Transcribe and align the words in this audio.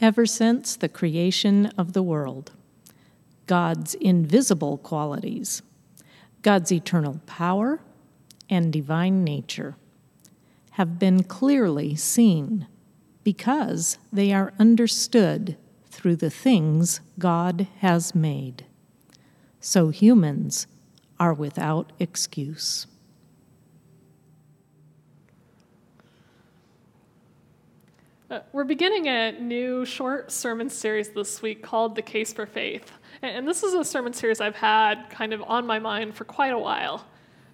ever 0.00 0.24
since 0.24 0.76
the 0.76 0.88
creation 0.88 1.66
of 1.78 1.92
the 1.92 2.02
world. 2.02 2.52
God's 3.46 3.94
invisible 3.94 4.78
qualities, 4.78 5.62
God's 6.42 6.72
eternal 6.72 7.20
power 7.26 7.80
and 8.48 8.72
divine 8.72 9.24
nature, 9.24 9.76
have 10.72 10.98
been 10.98 11.24
clearly 11.24 11.94
seen 11.96 12.66
because 13.24 13.98
they 14.12 14.32
are 14.32 14.54
understood 14.58 15.56
through 15.90 16.16
the 16.16 16.30
things 16.30 17.00
God 17.18 17.66
has 17.78 18.14
made. 18.14 18.64
So 19.60 19.90
humans 19.90 20.66
are 21.18 21.34
without 21.34 21.92
excuse. 21.98 22.86
Uh, 28.30 28.38
we're 28.52 28.62
beginning 28.62 29.08
a 29.08 29.32
new 29.32 29.84
short 29.84 30.30
sermon 30.30 30.70
series 30.70 31.08
this 31.08 31.42
week 31.42 31.64
called 31.64 31.96
The 31.96 32.02
Case 32.02 32.32
for 32.32 32.46
Faith. 32.46 32.92
And, 33.22 33.46
this 33.46 33.64
is 33.64 33.74
a 33.74 33.84
sermon 33.84 34.12
series 34.12 34.40
I've 34.40 34.54
had 34.54 35.10
kind 35.10 35.32
of 35.32 35.42
on 35.42 35.66
my 35.66 35.80
mind 35.80 36.14
for 36.14 36.24
quite 36.24 36.52
a 36.52 36.58
while. 36.58 37.04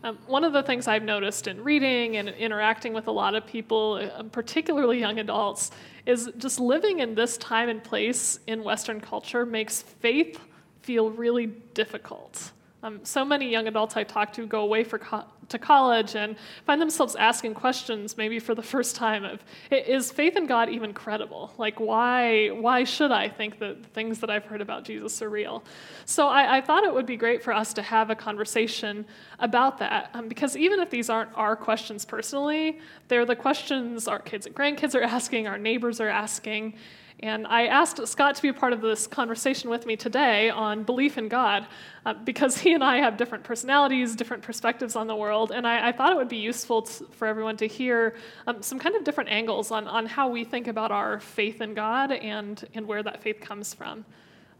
Um, 0.05 0.19
one 0.27 0.45
of 0.45 0.53
the 0.53 0.63
things 0.63 0.87
I've 0.87 1.03
noticed 1.03 1.47
in 1.47 1.65
reading 1.65 2.19
and 2.19 2.29
interacting 2.29 2.93
with 2.93 3.07
a 3.07 3.11
lot 3.11 3.35
of 3.35 3.47
people, 3.47 3.95
uh, 3.95 4.25
particularly 4.25 5.01
young 5.01 5.19
adults, 5.19 5.71
is 6.05 6.31
just 6.37 6.61
living 6.61 6.99
in 6.99 7.15
this 7.15 7.39
time 7.39 7.71
and 7.71 7.83
place 7.83 8.41
in 8.47 8.63
Western 8.63 9.01
culture 9.01 9.47
makes 9.47 9.81
faith 9.81 10.39
feel 10.83 11.09
really 11.09 11.47
difficult. 11.73 12.53
Um, 12.83 13.01
so 13.05 13.25
many 13.25 13.51
young 13.51 13.67
adults 13.69 13.97
I 13.97 14.05
talk 14.05 14.33
to 14.35 14.47
go 14.47 14.61
away 14.61 14.85
for 14.85 14.99
co- 14.99 15.25
to 15.49 15.59
college 15.59 16.15
and 16.15 16.37
find 16.67 16.81
themselves 16.81 17.17
asking 17.17 17.55
questions, 17.55 18.17
maybe 18.17 18.39
for 18.39 18.55
the 18.55 18.63
first 18.63 18.97
time, 18.97 19.25
of 19.25 19.43
is 19.71 20.13
faith 20.13 20.37
in 20.37 20.47
God 20.47 20.69
even 20.69 20.93
credible? 20.93 21.53
Like, 21.57 21.81
why 21.81 22.49
why 22.49 22.85
should 22.85 23.13
I 23.13 23.29
think 23.29 23.59
that 23.61 23.83
the 23.83 23.89
things 23.89 24.19
that 24.21 24.31
I've 24.31 24.45
heard 24.45 24.61
about 24.61 24.85
Jesus 24.85 25.23
are 25.23 25.31
real? 25.31 25.65
So 26.05 26.29
I, 26.29 26.59
I 26.59 26.61
thought 26.61 26.85
it 26.85 26.93
would 26.93 27.07
be 27.07 27.17
great 27.17 27.43
for 27.43 27.53
us 27.53 27.73
to 27.75 27.83
have 27.83 28.11
a 28.11 28.15
conversation 28.15 29.07
about 29.39 29.79
that, 29.79 30.11
um, 30.15 30.29
because 30.29 30.57
even 30.57 30.81
if 30.81 30.91
these 30.91 31.09
aren't 31.09 31.31
our 31.35 31.57
questions 31.57 32.05
personally, 32.05 32.79
they're 33.09 33.25
the 33.25 33.37
questions 33.37 34.07
our 34.07 34.19
kids 34.19 34.47
and 34.47 34.55
grandkids 34.55 34.95
are 34.95 35.03
asking, 35.03 35.47
our 35.47 35.59
neighbors 35.59 36.01
are 36.01 36.09
asking. 36.09 36.75
And 37.21 37.47
I 37.47 37.67
asked 37.67 38.07
Scott 38.07 38.35
to 38.35 38.43
be 38.43 38.49
a 38.49 38.53
part 38.53 38.75
of 38.75 38.83
this 38.83 39.07
conversation 39.07 39.71
with 39.71 39.87
me 39.87 39.97
today 39.97 40.51
on 40.51 40.83
belief 40.83 41.17
in 41.17 41.29
God 41.29 41.67
uh, 42.05 42.13
because 42.13 42.59
he 42.59 42.75
and 42.75 42.85
I 42.85 42.99
have 42.99 43.17
different 43.17 43.43
personalities, 43.43 44.15
different 44.15 44.43
perspectives 44.43 44.97
on 44.97 45.07
the 45.07 45.17
world, 45.17 45.51
and 45.51 45.67
I, 45.67 45.89
I 45.89 45.93
thought 45.93 46.13
it 46.13 46.17
would 46.17 46.29
be 46.29 46.37
useful 46.37 46.85
for 46.85 47.27
everyone 47.27 47.57
to 47.57 47.67
hear 47.67 48.17
um, 48.47 48.61
some 48.61 48.79
kind 48.79 48.95
of 48.97 49.05
different 49.05 49.31
angles 49.31 49.71
on, 49.71 49.89
on 49.89 50.05
how 50.05 50.29
we 50.29 50.45
think 50.45 50.69
about 50.69 50.93
our 50.93 51.19
faith 51.19 51.63
in 51.63 51.73
God 51.73 52.13
and, 52.13 52.63
and 52.75 52.87
where 52.87 53.03
that 53.03 53.23
faith 53.23 53.41
comes 53.41 53.73
from. 53.73 54.05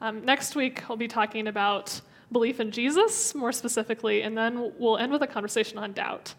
Um, 0.01 0.25
next 0.25 0.57
week, 0.57 0.89
I'll 0.89 0.97
be 0.97 1.09
talking 1.09 1.49
about 1.49 2.01
belief 2.33 2.59
in 2.59 2.71
Jesus 2.71 3.35
more 3.35 3.53
specifically, 3.53 4.23
and 4.23 4.37
then 4.37 4.73
we'll 4.79 4.97
end 4.97 5.13
with 5.13 5.23
a 5.23 5.27
conversation 5.27 5.77
on 5.77 5.93
doubt. 5.93 6.35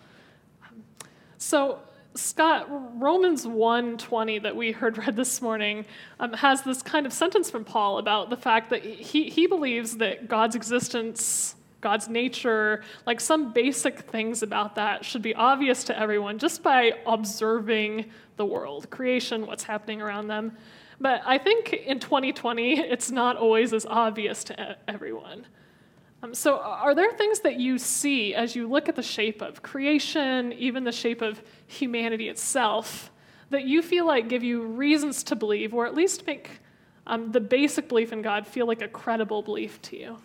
So, 1.38 1.80
Scott, 2.16 2.68
Romans 3.00 3.46
1:20 3.46 4.40
that 4.44 4.56
we 4.56 4.72
heard 4.72 4.98
read 4.98 5.16
this 5.16 5.42
morning 5.42 5.86
um, 6.20 6.34
has 6.34 6.62
this 6.64 6.82
kind 6.82 7.06
of 7.06 7.14
sentence 7.14 7.50
from 7.50 7.64
Paul 7.64 8.00
about 8.00 8.30
the 8.30 8.38
fact 8.38 8.70
that 8.70 8.84
he, 8.84 9.30
he 9.30 9.48
believes 9.48 9.98
that 9.98 10.28
God's 10.28 10.56
existence, 10.56 11.56
God's 11.82 12.08
nature, 12.08 12.84
like 13.06 13.20
some 13.20 13.54
basic 13.54 14.00
things 14.02 14.42
about 14.42 14.76
that 14.76 15.06
should 15.06 15.22
be 15.22 15.36
obvious 15.36 15.84
to 15.86 16.00
everyone 16.00 16.40
just 16.40 16.64
by 16.64 16.94
observing 17.06 18.06
the 18.36 18.46
world, 18.46 18.90
creation, 18.90 19.46
what's 19.46 19.64
happening 19.64 20.02
around 20.02 20.28
them. 20.28 20.58
But 21.00 21.22
I 21.26 21.38
think 21.38 21.74
in 21.74 22.00
2020, 22.00 22.80
it's 22.80 23.12
not 23.12 23.38
always 23.38 23.74
as 23.74 23.86
obvious 23.86 24.44
to 24.46 24.78
everyone. 24.88 25.46
Um, 26.24 26.34
so, 26.34 26.58
are 26.58 26.96
there 26.96 27.12
things 27.12 27.42
that 27.42 27.60
you 27.60 27.78
see 27.78 28.34
as 28.34 28.56
you 28.56 28.68
look 28.68 28.90
at 28.90 28.96
the 28.96 29.04
shape 29.04 29.42
of 29.42 29.62
creation, 29.62 30.52
even 30.54 30.84
the 30.84 30.92
shape 30.92 31.22
of 31.22 31.42
humanity 31.68 32.28
itself, 32.28 33.12
that 33.52 33.66
you 33.66 33.82
feel 33.82 34.06
like 34.06 34.28
give 34.28 34.44
you 34.44 34.64
reasons 34.64 35.24
to 35.24 35.36
believe, 35.36 35.74
or 35.74 35.86
at 35.86 35.94
least 35.94 36.26
make 36.26 36.50
um, 37.06 37.32
the 37.32 37.40
basic 37.40 37.88
belief 37.88 38.12
in 38.12 38.22
God 38.22 38.48
feel 38.48 38.66
like 38.66 38.82
a 38.82 38.88
credible 38.88 39.44
belief 39.44 39.82
to 39.84 39.98
you? 39.98 40.18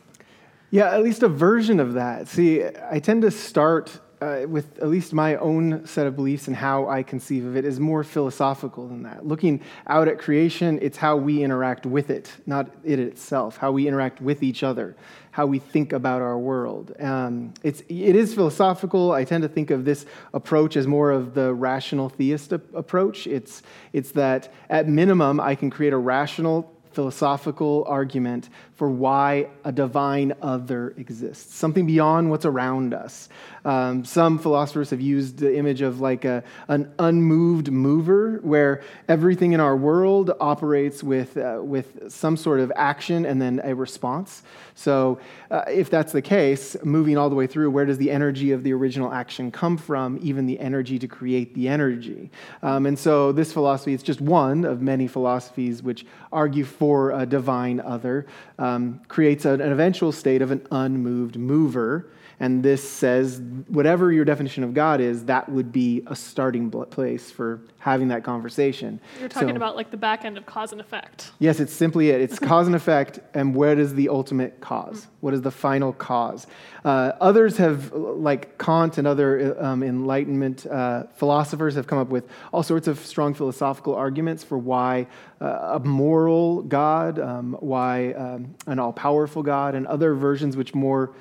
Yeah, 0.70 0.94
at 0.94 1.02
least 1.02 1.22
a 1.22 1.28
version 1.28 1.78
of 1.78 1.92
that. 1.92 2.26
See, 2.26 2.64
I 2.64 2.98
tend 2.98 3.22
to 3.22 3.30
start 3.30 4.00
uh, 4.22 4.46
with 4.46 4.78
at 4.78 4.88
least 4.88 5.12
my 5.12 5.34
own 5.36 5.84
set 5.84 6.06
of 6.06 6.14
beliefs 6.14 6.46
and 6.46 6.54
how 6.54 6.88
I 6.88 7.02
conceive 7.02 7.44
of 7.44 7.56
it 7.56 7.64
is 7.64 7.80
more 7.80 8.04
philosophical 8.04 8.86
than 8.86 9.02
that. 9.02 9.26
Looking 9.26 9.60
out 9.88 10.06
at 10.06 10.18
creation, 10.18 10.78
it's 10.80 10.96
how 10.96 11.16
we 11.16 11.42
interact 11.42 11.86
with 11.86 12.08
it, 12.08 12.32
not 12.46 12.70
it 12.84 13.00
itself, 13.00 13.56
how 13.56 13.72
we 13.72 13.88
interact 13.88 14.20
with 14.20 14.44
each 14.44 14.62
other, 14.62 14.94
how 15.32 15.46
we 15.46 15.58
think 15.58 15.92
about 15.92 16.22
our 16.22 16.38
world. 16.38 16.94
Um, 17.00 17.52
it's, 17.64 17.80
it 17.88 18.14
is 18.14 18.32
philosophical. 18.32 19.10
I 19.10 19.24
tend 19.24 19.42
to 19.42 19.48
think 19.48 19.70
of 19.70 19.84
this 19.84 20.06
approach 20.32 20.76
as 20.76 20.86
more 20.86 21.10
of 21.10 21.34
the 21.34 21.52
rational 21.52 22.08
theist 22.08 22.52
approach. 22.52 23.26
It's, 23.26 23.62
it's 23.92 24.12
that 24.12 24.52
at 24.70 24.88
minimum, 24.88 25.40
I 25.40 25.56
can 25.56 25.68
create 25.68 25.92
a 25.92 25.98
rational 25.98 26.72
philosophical 26.92 27.84
argument 27.88 28.50
for 28.82 28.90
why 28.90 29.46
a 29.62 29.70
divine 29.70 30.32
other 30.42 30.92
exists, 30.96 31.54
something 31.54 31.86
beyond 31.86 32.28
what's 32.28 32.44
around 32.44 32.92
us. 32.92 33.28
Um, 33.64 34.04
some 34.04 34.40
philosophers 34.40 34.90
have 34.90 35.00
used 35.00 35.38
the 35.38 35.56
image 35.56 35.82
of 35.82 36.00
like 36.00 36.24
a, 36.24 36.42
an 36.66 36.92
unmoved 36.98 37.70
mover, 37.70 38.40
where 38.42 38.82
everything 39.08 39.52
in 39.52 39.60
our 39.60 39.76
world 39.76 40.32
operates 40.40 41.00
with, 41.00 41.36
uh, 41.36 41.60
with 41.62 42.10
some 42.10 42.36
sort 42.36 42.58
of 42.58 42.72
action 42.74 43.24
and 43.24 43.40
then 43.40 43.60
a 43.62 43.72
response. 43.72 44.42
So, 44.74 45.20
uh, 45.50 45.62
if 45.68 45.90
that's 45.90 46.12
the 46.12 46.22
case, 46.22 46.76
moving 46.82 47.18
all 47.18 47.28
the 47.28 47.36
way 47.36 47.46
through, 47.46 47.70
where 47.70 47.84
does 47.84 47.98
the 47.98 48.10
energy 48.10 48.52
of 48.52 48.62
the 48.62 48.72
original 48.72 49.12
action 49.12 49.50
come 49.52 49.76
from, 49.76 50.18
even 50.22 50.46
the 50.46 50.58
energy 50.58 50.98
to 50.98 51.06
create 51.06 51.54
the 51.54 51.68
energy? 51.68 52.30
Um, 52.62 52.86
and 52.86 52.98
so, 52.98 53.32
this 53.32 53.52
philosophy 53.52 53.92
is 53.92 54.02
just 54.02 54.20
one 54.20 54.64
of 54.64 54.80
many 54.80 55.06
philosophies 55.06 55.82
which 55.82 56.06
argue 56.32 56.64
for 56.64 57.10
a 57.10 57.26
divine 57.26 57.80
other, 57.80 58.26
um, 58.58 58.71
Um, 58.72 59.00
creates 59.08 59.44
an, 59.44 59.60
an 59.60 59.72
eventual 59.72 60.12
state 60.12 60.42
of 60.42 60.50
an 60.50 60.66
unmoved 60.70 61.38
mover 61.38 62.10
and 62.42 62.60
this 62.60 62.82
says, 62.82 63.40
whatever 63.68 64.10
your 64.10 64.24
definition 64.24 64.64
of 64.64 64.74
God 64.74 65.00
is, 65.00 65.26
that 65.26 65.48
would 65.48 65.70
be 65.70 66.02
a 66.08 66.16
starting 66.16 66.72
place 66.72 67.30
for 67.30 67.60
having 67.78 68.08
that 68.08 68.24
conversation. 68.24 68.98
You're 69.20 69.28
talking 69.28 69.50
so, 69.50 69.54
about 69.54 69.76
like 69.76 69.92
the 69.92 69.96
back 69.96 70.24
end 70.24 70.36
of 70.36 70.44
cause 70.44 70.72
and 70.72 70.80
effect. 70.80 71.30
Yes, 71.38 71.60
it's 71.60 71.72
simply 71.72 72.10
it. 72.10 72.20
It's 72.20 72.38
cause 72.40 72.66
and 72.66 72.74
effect, 72.74 73.20
and 73.32 73.54
where 73.54 73.76
does 73.76 73.94
the 73.94 74.08
ultimate 74.08 74.60
cause? 74.60 75.06
What 75.20 75.34
is 75.34 75.42
the 75.42 75.52
final 75.52 75.92
cause? 75.92 76.48
Uh, 76.84 77.12
others 77.20 77.58
have, 77.58 77.92
like 77.92 78.58
Kant 78.58 78.98
and 78.98 79.06
other 79.06 79.56
um, 79.62 79.84
Enlightenment 79.84 80.66
uh, 80.66 81.04
philosophers, 81.14 81.76
have 81.76 81.86
come 81.86 82.00
up 82.00 82.08
with 82.08 82.28
all 82.52 82.64
sorts 82.64 82.88
of 82.88 82.98
strong 82.98 83.34
philosophical 83.34 83.94
arguments 83.94 84.42
for 84.42 84.58
why 84.58 85.06
uh, 85.40 85.74
a 85.74 85.78
moral 85.78 86.62
God, 86.62 87.20
um, 87.20 87.56
why 87.60 88.14
um, 88.14 88.56
an 88.66 88.80
all 88.80 88.92
powerful 88.92 89.44
God, 89.44 89.76
and 89.76 89.86
other 89.86 90.14
versions 90.14 90.56
which 90.56 90.74
more 90.74 91.14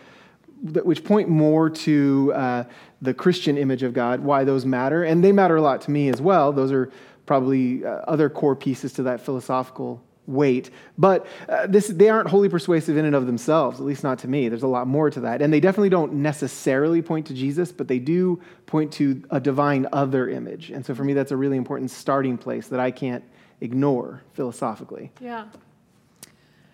which 0.62 1.04
point 1.04 1.30
more 1.30 1.70
to 1.70 2.32
uh, 2.36 2.64
the 3.02 3.14
Christian 3.14 3.58
image 3.58 3.84
of 3.84 3.94
God, 3.94 4.20
why 4.20 4.44
those 4.44 4.66
matter. 4.66 5.04
And 5.04 5.24
they 5.24 5.32
matter 5.32 5.56
a 5.56 5.62
lot 5.62 5.82
to 5.82 5.92
me 5.92 6.10
as 6.10 6.22
well. 6.22 6.54
Those 6.54 6.72
are 6.72 6.92
probably 7.26 7.84
uh, 7.86 7.90
other 8.08 8.30
core 8.30 8.56
pieces 8.56 8.94
to 8.94 9.04
that 9.04 9.22
philosophical 9.22 10.04
weight. 10.28 10.70
But 10.98 11.26
uh, 11.50 11.68
this, 11.68 11.88
they 11.88 12.10
aren't 12.10 12.30
wholly 12.30 12.50
persuasive 12.50 12.96
in 12.98 13.06
and 13.06 13.16
of 13.16 13.26
themselves, 13.26 13.80
at 13.80 13.86
least 13.86 14.04
not 14.04 14.20
to 14.20 14.28
me. 14.28 14.50
There's 14.50 14.64
a 14.64 14.68
lot 14.68 14.88
more 14.88 15.10
to 15.10 15.20
that. 15.22 15.42
And 15.42 15.52
they 15.52 15.60
definitely 15.60 15.90
don't 15.90 16.14
necessarily 16.14 17.02
point 17.02 17.28
to 17.28 17.34
Jesus, 17.34 17.72
but 17.72 17.88
they 17.88 18.00
do 18.00 18.40
point 18.66 18.92
to 18.94 19.24
a 19.32 19.40
divine 19.40 19.88
other 19.92 20.30
image. 20.30 20.70
And 20.70 20.86
so 20.86 20.94
for 20.94 21.04
me, 21.04 21.14
that's 21.14 21.32
a 21.32 21.38
really 21.38 21.58
important 21.58 21.92
starting 21.92 22.38
place 22.38 22.68
that 22.68 22.80
I 22.80 22.92
can't 22.92 23.24
ignore 23.62 24.22
philosophically. 24.34 25.12
Yeah. 25.20 25.46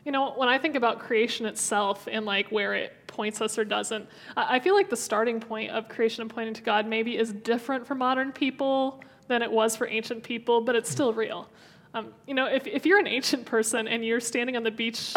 You 0.08 0.14
know, 0.14 0.32
when 0.38 0.48
I 0.48 0.58
think 0.58 0.78
about 0.78 1.00
creation 1.00 1.46
itself 1.46 2.08
and 2.10 2.26
like 2.26 2.48
where 2.48 2.74
it 2.74 2.94
points 3.08 3.42
us 3.42 3.58
or 3.58 3.66
doesn't, 3.66 4.08
I 4.38 4.58
feel 4.58 4.74
like 4.74 4.90
the 4.90 4.96
starting 4.96 5.42
point 5.42 5.72
of 5.72 5.90
creation 5.90 6.22
and 6.22 6.30
pointing 6.30 6.54
to 6.54 6.62
God 6.62 6.88
maybe 6.88 7.18
is 7.18 7.34
different 7.34 7.86
for 7.86 7.94
modern 7.94 8.32
people 8.32 9.04
than 9.28 9.42
it 9.42 9.52
was 9.52 9.76
for 9.76 9.86
ancient 9.86 10.24
people, 10.24 10.62
but 10.62 10.78
it's 10.78 10.90
still 10.90 11.12
real. 11.12 11.50
Um, 11.94 12.14
you 12.26 12.34
know, 12.34 12.46
if, 12.46 12.66
if 12.66 12.86
you're 12.86 13.00
an 13.00 13.08
ancient 13.08 13.46
person 13.46 13.86
and 13.90 14.06
you're 14.06 14.22
standing 14.22 14.56
on 14.56 14.64
the 14.64 14.72
beach, 14.72 15.14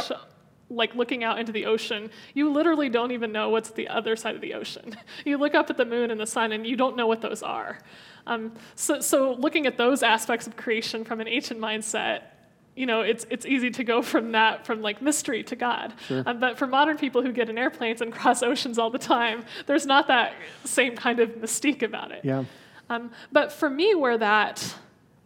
like 0.68 0.92
looking 0.96 1.22
out 1.22 1.38
into 1.38 1.52
the 1.52 1.66
ocean, 1.66 2.10
you 2.34 2.50
literally 2.50 2.88
don't 2.88 3.12
even 3.12 3.30
know 3.30 3.48
what's 3.48 3.70
the 3.70 3.86
other 3.86 4.16
side 4.16 4.34
of 4.34 4.40
the 4.40 4.54
ocean. 4.54 4.96
You 5.24 5.38
look 5.38 5.54
up 5.54 5.70
at 5.70 5.76
the 5.76 5.84
moon 5.86 6.10
and 6.10 6.18
the 6.18 6.26
sun 6.26 6.50
and 6.50 6.66
you 6.66 6.74
don't 6.74 6.96
know 6.96 7.06
what 7.06 7.20
those 7.20 7.44
are. 7.44 7.78
Um, 8.26 8.54
so, 8.74 8.98
so, 9.00 9.34
looking 9.34 9.66
at 9.66 9.76
those 9.76 10.02
aspects 10.02 10.48
of 10.48 10.56
creation 10.56 11.04
from 11.04 11.20
an 11.20 11.28
ancient 11.28 11.60
mindset, 11.60 12.22
you 12.80 12.86
know, 12.86 13.02
it's 13.02 13.26
it's 13.28 13.44
easy 13.44 13.70
to 13.72 13.84
go 13.84 14.00
from 14.00 14.32
that 14.32 14.64
from 14.64 14.80
like 14.80 15.02
mystery 15.02 15.42
to 15.44 15.54
God. 15.54 15.92
Sure. 16.08 16.22
Um, 16.24 16.40
but 16.40 16.56
for 16.56 16.66
modern 16.66 16.96
people 16.96 17.20
who 17.20 17.30
get 17.30 17.50
in 17.50 17.58
airplanes 17.58 18.00
and 18.00 18.10
cross 18.18 18.42
oceans 18.42 18.78
all 18.78 18.88
the 18.88 18.98
time, 18.98 19.44
there's 19.66 19.84
not 19.84 20.08
that 20.08 20.32
same 20.64 20.96
kind 20.96 21.20
of 21.20 21.28
mystique 21.32 21.82
about 21.82 22.10
it. 22.10 22.24
Yeah. 22.24 22.44
Um, 22.88 23.10
but 23.30 23.52
for 23.52 23.68
me, 23.68 23.94
where 23.94 24.16
that 24.16 24.74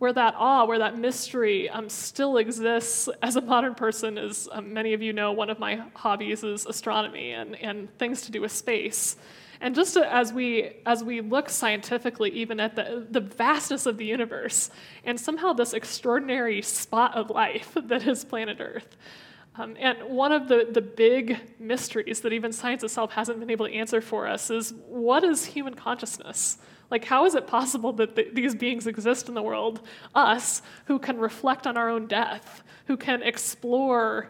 where 0.00 0.12
that 0.12 0.34
awe, 0.36 0.64
where 0.64 0.80
that 0.80 0.98
mystery 0.98 1.70
um, 1.70 1.88
still 1.88 2.38
exists 2.38 3.08
as 3.22 3.36
a 3.36 3.40
modern 3.40 3.76
person, 3.76 4.18
as 4.18 4.48
um, 4.50 4.72
many 4.72 4.92
of 4.92 5.00
you 5.00 5.12
know, 5.12 5.30
one 5.30 5.48
of 5.48 5.60
my 5.60 5.80
hobbies 5.94 6.42
is 6.42 6.66
astronomy 6.66 7.30
and, 7.30 7.54
and 7.62 7.96
things 7.98 8.22
to 8.22 8.32
do 8.32 8.40
with 8.40 8.50
space. 8.50 9.16
And 9.64 9.74
just 9.74 9.96
as 9.96 10.30
we 10.30 10.72
as 10.84 11.02
we 11.02 11.22
look 11.22 11.48
scientifically, 11.48 12.28
even 12.32 12.60
at 12.60 12.76
the 12.76 13.06
the 13.10 13.20
vastness 13.20 13.86
of 13.86 13.96
the 13.96 14.04
universe, 14.04 14.68
and 15.04 15.18
somehow 15.18 15.54
this 15.54 15.72
extraordinary 15.72 16.60
spot 16.60 17.16
of 17.16 17.30
life 17.30 17.74
that 17.84 18.06
is 18.06 18.26
planet 18.26 18.58
Earth. 18.60 18.98
Um, 19.56 19.74
and 19.80 19.96
one 20.02 20.32
of 20.32 20.48
the, 20.48 20.68
the 20.70 20.82
big 20.82 21.38
mysteries 21.58 22.20
that 22.20 22.34
even 22.34 22.52
science 22.52 22.84
itself 22.84 23.12
hasn't 23.12 23.40
been 23.40 23.50
able 23.50 23.66
to 23.66 23.72
answer 23.72 24.02
for 24.02 24.26
us 24.26 24.50
is 24.50 24.74
what 24.86 25.24
is 25.24 25.46
human 25.46 25.72
consciousness? 25.72 26.58
Like, 26.90 27.06
how 27.06 27.24
is 27.24 27.34
it 27.34 27.46
possible 27.46 27.94
that 27.94 28.16
th- 28.16 28.34
these 28.34 28.54
beings 28.54 28.86
exist 28.86 29.30
in 29.30 29.34
the 29.34 29.42
world, 29.42 29.80
us, 30.14 30.60
who 30.84 30.98
can 30.98 31.16
reflect 31.16 31.66
on 31.66 31.78
our 31.78 31.88
own 31.88 32.06
death, 32.06 32.64
who 32.86 32.98
can 32.98 33.22
explore 33.22 34.28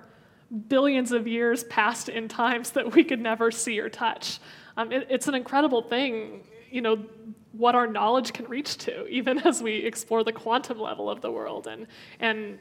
billions 0.68 1.10
of 1.10 1.26
years 1.26 1.64
past 1.64 2.08
in 2.08 2.28
times 2.28 2.70
that 2.72 2.94
we 2.94 3.02
could 3.02 3.20
never 3.20 3.50
see 3.50 3.80
or 3.80 3.88
touch? 3.88 4.38
Um, 4.76 4.92
it, 4.92 5.06
it's 5.10 5.28
an 5.28 5.34
incredible 5.34 5.82
thing, 5.82 6.44
you 6.70 6.80
know, 6.80 7.04
what 7.52 7.74
our 7.74 7.86
knowledge 7.86 8.32
can 8.32 8.46
reach 8.46 8.76
to, 8.78 9.06
even 9.08 9.38
as 9.40 9.62
we 9.62 9.76
explore 9.76 10.24
the 10.24 10.32
quantum 10.32 10.78
level 10.78 11.08
of 11.08 11.20
the 11.20 11.30
world. 11.30 11.66
And, 11.66 11.86
and 12.20 12.58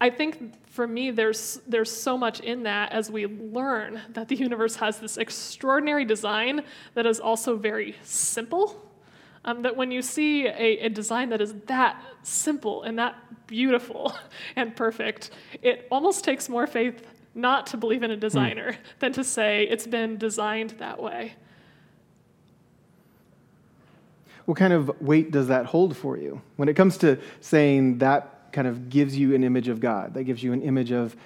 I 0.00 0.10
think 0.10 0.54
for 0.70 0.86
me, 0.86 1.10
there's, 1.10 1.60
there's 1.66 1.90
so 1.90 2.16
much 2.16 2.40
in 2.40 2.62
that 2.62 2.92
as 2.92 3.10
we 3.10 3.26
learn 3.26 4.00
that 4.10 4.28
the 4.28 4.36
universe 4.36 4.76
has 4.76 4.98
this 4.98 5.18
extraordinary 5.18 6.04
design 6.04 6.62
that 6.94 7.06
is 7.06 7.20
also 7.20 7.56
very 7.56 7.96
simple 8.02 8.86
um, 9.44 9.62
that 9.62 9.76
when 9.76 9.90
you 9.90 10.02
see 10.02 10.46
a, 10.46 10.78
a, 10.84 10.88
design 10.88 11.30
that 11.30 11.40
is 11.40 11.54
that 11.66 12.02
simple 12.22 12.82
and 12.82 12.98
that 12.98 13.16
beautiful 13.46 14.14
and 14.56 14.76
perfect, 14.76 15.30
it 15.62 15.86
almost 15.90 16.24
takes 16.24 16.48
more 16.48 16.66
faith 16.66 17.06
not 17.34 17.66
to 17.68 17.76
believe 17.76 18.02
in 18.02 18.10
a 18.10 18.16
designer 18.16 18.72
hmm. 18.72 18.78
than 18.98 19.12
to 19.12 19.24
say 19.24 19.64
it's 19.64 19.86
been 19.86 20.16
designed 20.16 20.70
that 20.78 21.02
way. 21.02 21.34
What 24.46 24.56
kind 24.56 24.72
of 24.72 25.00
weight 25.00 25.30
does 25.30 25.48
that 25.48 25.66
hold 25.66 25.96
for 25.96 26.16
you? 26.16 26.42
When 26.56 26.68
it 26.68 26.74
comes 26.74 26.96
to 26.98 27.18
saying 27.40 27.98
that 27.98 28.52
kind 28.52 28.66
of 28.66 28.90
gives 28.90 29.16
you 29.16 29.34
an 29.34 29.44
image 29.44 29.68
of 29.68 29.80
God, 29.80 30.14
that 30.14 30.24
gives 30.24 30.42
you 30.42 30.52
an 30.52 30.62
image 30.62 30.90
of 30.90 31.16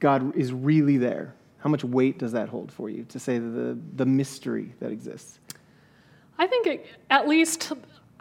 God 0.00 0.36
is 0.36 0.52
really 0.52 0.98
there, 0.98 1.34
how 1.58 1.70
much 1.70 1.82
weight 1.82 2.18
does 2.18 2.32
that 2.32 2.50
hold 2.50 2.70
for 2.70 2.90
you 2.90 3.04
to 3.04 3.18
say 3.18 3.38
the, 3.38 3.78
the 3.96 4.04
mystery 4.04 4.74
that 4.80 4.92
exists? 4.92 5.38
I 6.36 6.46
think 6.46 6.66
it, 6.66 6.86
at 7.08 7.26
least 7.26 7.72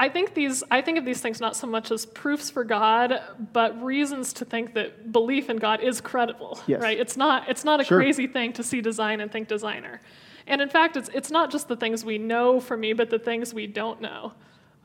I 0.04 0.10
think 0.10 0.34
these 0.34 0.66
I 0.70 0.82
think 0.82 0.98
of 0.98 1.06
these 1.06 1.22
things 1.22 1.40
not 1.40 1.56
so 1.56 1.66
much 1.66 1.90
as 1.90 2.06
proofs 2.06 2.50
for 2.50 2.66
God, 2.66 3.22
but 3.54 3.82
reasons 3.82 4.34
to 4.34 4.44
think 4.44 4.74
that 4.74 5.14
belief 5.14 5.50
in 5.50 5.56
God 5.56 5.80
is 5.80 6.02
credible. 6.02 6.60
Yes. 6.68 6.82
Right? 6.82 7.00
It's 7.00 7.16
not 7.16 7.48
it's 7.48 7.64
not 7.64 7.80
a 7.80 7.86
sure. 7.86 8.00
crazy 8.00 8.28
thing 8.28 8.52
to 8.54 8.64
see 8.64 8.82
design 8.82 9.22
and 9.22 9.32
think 9.32 9.48
designer. 9.48 10.02
And 10.46 10.60
in 10.60 10.68
fact, 10.68 10.98
it's 10.98 11.10
it's 11.14 11.32
not 11.32 11.52
just 11.52 11.70
the 11.70 11.78
things 11.78 12.04
we 12.04 12.18
know 12.18 12.60
for 12.60 12.76
me, 12.76 12.92
but 12.92 13.12
the 13.12 13.18
things 13.18 13.54
we 13.54 13.66
don't 13.66 14.02
know. 14.02 14.34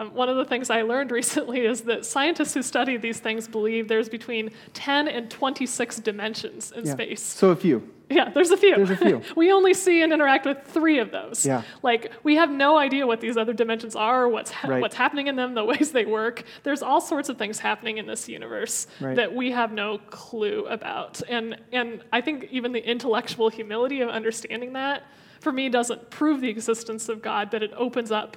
Um, 0.00 0.14
one 0.14 0.28
of 0.28 0.36
the 0.36 0.44
things 0.44 0.70
I 0.70 0.82
learned 0.82 1.10
recently 1.20 1.60
is 1.60 1.82
that 1.82 2.04
scientists 2.04 2.54
who 2.54 2.62
study 2.62 2.96
these 2.96 3.20
things 3.20 3.48
believe 3.48 3.88
there's 3.88 4.08
between 4.08 4.50
10 4.74 5.08
and 5.08 5.30
26 5.30 5.96
dimensions 6.00 6.72
in 6.72 6.86
yeah. 6.86 6.92
space. 6.92 7.22
So 7.22 7.50
a 7.50 7.56
few. 7.56 7.88
Yeah, 8.10 8.30
there's 8.30 8.50
a 8.50 8.56
few. 8.56 8.74
There's 8.74 8.90
a 8.90 8.96
few. 8.96 9.22
we 9.36 9.52
only 9.52 9.74
see 9.74 10.02
and 10.02 10.12
interact 10.12 10.46
with 10.46 10.62
three 10.64 10.98
of 10.98 11.10
those. 11.10 11.44
Yeah. 11.44 11.62
Like 11.82 12.10
we 12.22 12.36
have 12.36 12.50
no 12.50 12.78
idea 12.78 13.06
what 13.06 13.20
these 13.20 13.36
other 13.36 13.52
dimensions 13.52 13.94
are, 13.94 14.28
what's 14.28 14.50
ha- 14.50 14.68
right. 14.68 14.80
what's 14.80 14.94
happening 14.94 15.26
in 15.26 15.36
them, 15.36 15.54
the 15.54 15.64
ways 15.72 15.92
they 15.92 16.06
work. 16.06 16.44
There's 16.62 16.82
all 16.82 17.02
sorts 17.02 17.28
of 17.28 17.36
things 17.36 17.58
happening 17.58 17.98
in 17.98 18.06
this 18.06 18.28
universe 18.28 18.86
right. 19.00 19.16
that 19.16 19.34
we 19.34 19.50
have 19.50 19.72
no 19.72 19.98
clue 19.98 20.64
about. 20.66 21.20
And 21.28 21.60
and 21.70 22.02
I 22.10 22.22
think 22.22 22.48
even 22.50 22.72
the 22.72 22.82
intellectual 22.88 23.50
humility 23.50 24.00
of 24.00 24.08
understanding 24.08 24.72
that 24.72 25.02
for 25.40 25.52
me 25.52 25.68
doesn't 25.68 26.10
prove 26.10 26.40
the 26.40 26.48
existence 26.48 27.08
of 27.08 27.20
God, 27.20 27.50
but 27.50 27.62
it 27.62 27.72
opens 27.76 28.10
up 28.10 28.36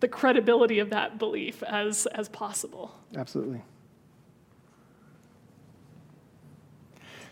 the 0.00 0.08
credibility 0.08 0.78
of 0.78 0.90
that 0.90 1.18
belief 1.18 1.62
as 1.62 2.06
as 2.06 2.28
possible. 2.28 2.94
Absolutely. 3.16 3.62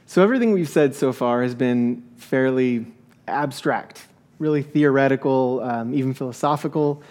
So, 0.09 0.23
everything 0.23 0.53
we've 0.53 0.69
said 0.69 0.95
so 0.95 1.13
far 1.13 1.43
has 1.43 1.55
been 1.55 2.05
fairly 2.17 2.87
abstract, 3.27 4.07
really 4.39 4.63
theoretical, 4.63 5.61
um, 5.63 5.93
even 5.95 6.15
philosophical. 6.15 7.03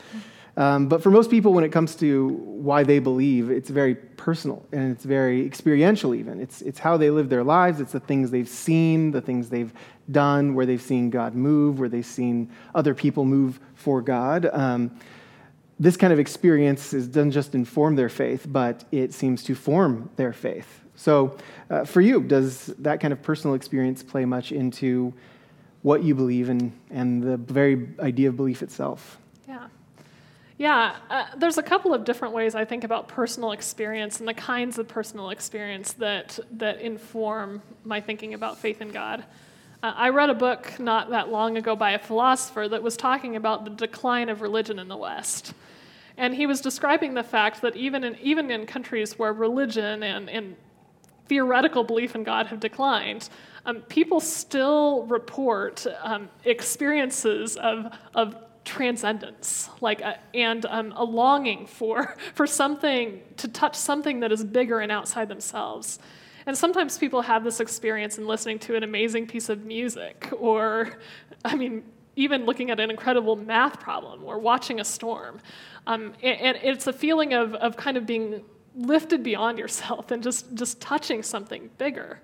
Um, 0.57 0.88
but 0.88 1.04
for 1.04 1.12
most 1.12 1.30
people, 1.30 1.54
when 1.54 1.66
it 1.66 1.74
comes 1.74 1.96
to 1.98 2.30
why 2.30 2.84
they 2.84 3.00
believe, 3.00 3.51
it's 3.51 3.69
very 3.69 3.96
personal 3.96 4.66
and 4.72 4.94
it's 4.94 5.04
very 5.04 5.46
experiential, 5.46 6.16
even. 6.16 6.40
It's, 6.40 6.62
it's 6.62 6.80
how 6.80 6.96
they 6.96 7.10
live 7.10 7.28
their 7.28 7.44
lives, 7.44 7.81
it's 7.81 7.92
the 7.92 8.00
things 8.00 8.31
they've 8.31 8.48
seen, 8.48 9.12
the 9.12 9.19
things 9.19 9.50
they've 9.50 9.74
done, 10.10 10.56
where 10.56 10.66
they've 10.66 10.81
seen 10.81 11.10
God 11.10 11.36
move, 11.36 11.80
where 11.80 11.90
they've 11.90 12.06
seen 12.06 12.50
other 12.74 12.96
people 12.96 13.25
move 13.25 13.60
for 13.74 14.01
God. 14.01 14.50
Um, 14.54 14.98
this 15.80 15.98
kind 15.98 16.13
of 16.13 16.19
experience 16.19 16.94
is, 16.94 17.07
doesn't 17.07 17.31
just 17.31 17.54
inform 17.54 17.95
their 17.95 18.10
faith, 18.10 18.45
but 18.50 18.86
it 18.92 19.13
seems 19.13 19.44
to 19.44 19.56
form 19.56 20.10
their 20.16 20.31
faith. 20.31 20.81
So, 20.95 21.38
uh, 21.69 21.83
for 21.83 22.00
you, 22.00 22.22
does 22.22 22.68
that 22.80 23.01
kind 23.01 23.12
of 23.12 23.22
personal 23.22 23.56
experience 23.56 24.01
play 24.01 24.24
much 24.24 24.51
into 24.51 25.13
what 25.81 26.04
you 26.04 26.16
believe 26.16 26.50
in 26.50 26.72
and 26.89 27.22
the 27.22 27.38
very 27.38 27.89
idea 28.00 28.30
of 28.30 28.38
belief 28.38 28.63
itself? 28.63 29.18
Yeah. 29.48 29.68
Yeah, 30.57 30.95
uh, 31.10 31.25
there's 31.36 31.57
a 31.57 31.63
couple 31.63 31.94
of 31.94 32.06
different 32.06 32.33
ways 32.33 32.56
I 32.56 32.63
think 32.63 32.86
about 32.86 33.10
personal 33.10 33.51
experience 33.51 34.19
and 34.19 34.27
the 34.27 34.33
kinds 34.33 34.80
of 34.80 34.88
personal 34.88 35.30
experience 35.31 35.92
that, 35.94 36.39
that 36.51 36.80
inform 36.80 37.62
my 37.83 38.00
thinking 38.00 38.33
about 38.33 38.57
faith 38.57 38.81
in 38.81 38.92
God. 38.92 39.25
Uh, 39.83 39.94
I 39.95 40.10
read 40.10 40.30
a 40.30 40.33
book 40.33 40.80
not 40.80 41.10
that 41.10 41.30
long 41.30 41.57
ago 41.57 41.75
by 41.75 41.92
a 41.92 42.00
philosopher 42.00 42.69
that 42.69 42.81
was 42.81 42.95
talking 42.95 43.36
about 43.36 43.66
the 43.66 43.72
decline 43.72 44.30
of 44.30 44.42
religion 44.42 44.80
in 44.80 44.88
the 44.88 44.95
West. 44.95 45.54
And 46.18 46.34
he 46.34 46.46
was 46.46 46.62
describing 46.62 47.14
the 47.14 47.24
fact 47.24 47.62
that 47.62 47.76
even 47.76 48.04
in, 48.04 48.18
even 48.22 48.50
in 48.50 48.66
countries 48.66 49.20
where 49.20 49.34
religion 49.34 50.04
and, 50.04 50.30
and 50.30 50.56
theoretical 51.28 51.84
belief 51.84 52.16
in 52.16 52.24
God 52.24 52.48
have 52.48 52.60
declined, 52.60 53.30
um, 53.66 53.82
people 53.82 54.20
still 54.20 55.06
report 55.08 55.86
um, 56.04 56.30
experiences 56.46 57.58
of, 57.58 57.92
of 58.14 58.36
transcendence, 58.64 59.70
like 59.82 60.02
a, 60.02 60.20
and 60.34 60.66
um, 60.68 60.94
a 60.96 61.04
longing 61.04 61.66
for, 61.66 62.16
for 62.34 62.48
something, 62.48 63.22
to 63.38 63.48
touch 63.48 63.76
something 63.76 64.20
that 64.22 64.32
is 64.32 64.44
bigger 64.44 64.80
and 64.80 64.92
outside 64.92 65.28
themselves. 65.28 66.00
And 66.48 66.56
sometimes 66.56 66.98
people 66.98 67.22
have 67.24 67.44
this 67.44 67.60
experience 67.60 68.20
in 68.20 68.28
listening 68.28 68.60
to 68.60 68.75
an 68.75 68.84
amazing 68.84 69.25
piece 69.28 69.50
of 69.50 69.66
music, 69.66 70.30
or, 70.38 71.00
I 71.44 71.56
mean, 71.56 71.84
even 72.15 72.45
looking 72.45 72.72
at 72.72 72.79
an 72.79 72.89
incredible 72.89 73.36
math 73.36 73.79
problem 73.79 74.24
or 74.24 74.39
watching 74.39 74.79
a 74.79 74.86
storm. 74.86 75.39
Um, 75.88 76.13
and, 76.24 76.41
and, 76.41 76.57
it's 76.63 76.88
a 76.88 76.93
feeling 76.93 77.34
of, 77.34 77.53
of 77.55 77.77
kind 77.77 77.98
of 77.98 78.05
being 78.05 78.43
lifted 78.75 79.24
beyond 79.24 79.60
yourself 79.60 80.12
and 80.12 80.24
just, 80.24 80.53
just 80.55 80.81
touching 80.81 81.24
something 81.24 81.69
bigger. 81.77 82.22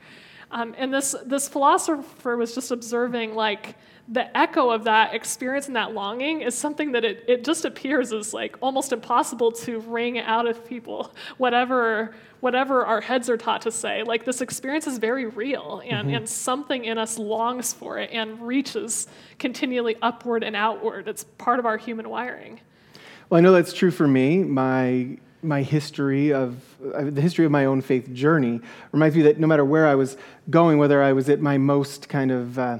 Um, 0.52 0.76
and 0.78 0.94
this, 0.94 1.16
this 1.26 1.48
philosopher 1.48 2.36
was 2.36 2.54
just 2.54 2.72
observing, 2.72 3.36
like, 3.36 3.76
the 4.12 4.38
echo 4.38 4.70
of 4.70 4.84
that 4.84 5.14
experience 5.16 5.68
and 5.68 5.76
that 5.78 5.94
longing 5.94 6.42
is 6.42 6.54
something 6.54 6.92
that 6.92 7.06
it, 7.06 7.24
it 7.30 7.46
just 7.46 7.64
appears 7.64 8.12
as 8.12 8.34
like 8.34 8.58
almost 8.60 8.92
impossible 8.92 9.54
to 9.54 9.80
wring 9.80 10.20
out 10.20 10.46
of 10.46 10.66
people 10.66 11.14
whatever 11.38 12.14
whatever 12.42 12.86
our 12.86 13.00
heads 13.00 13.30
are 13.30 13.38
taught 13.38 13.62
to 13.62 13.72
say. 13.72 14.04
Like 14.04 14.26
this 14.26 14.42
experience 14.42 14.88
is 14.88 14.98
very 14.98 15.28
real 15.28 15.82
and, 15.86 16.08
mm-hmm. 16.08 16.18
and 16.18 16.30
something 16.30 16.86
in 16.86 16.98
us 16.98 17.20
longs 17.20 17.72
for 17.72 18.00
it 18.00 18.10
and 18.12 18.42
reaches 18.42 19.08
continually 19.38 19.96
upward 20.02 20.44
and 20.44 20.56
outward. 20.56 21.08
It's 21.08 21.24
part 21.24 21.60
of 21.60 21.68
our 21.68 21.78
human 21.78 22.10
wiring. 22.10 22.60
Well 23.30 23.38
i 23.38 23.42
know 23.42 23.54
that's 23.54 23.74
true 23.74 23.92
for 23.92 24.08
me. 24.08 24.40
My 24.44 25.18
my 25.44 25.62
history 25.64 26.34
of 26.34 26.62
uh, 26.94 27.06
the 27.06 27.22
history 27.22 27.46
of 27.46 27.52
my 27.52 27.66
own 27.66 27.82
faith 27.82 28.12
journey 28.14 28.60
reminds 28.92 29.16
me 29.16 29.22
that 29.22 29.40
no 29.40 29.48
matter 29.48 29.64
where 29.64 29.88
I 29.88 29.96
was 29.96 30.18
going, 30.50 30.78
whether 30.78 31.02
I 31.02 31.14
was 31.14 31.30
at 31.30 31.40
my 31.40 31.58
most 31.58 32.10
kind 32.10 32.30
of 32.32 32.60
uh, 32.60 32.80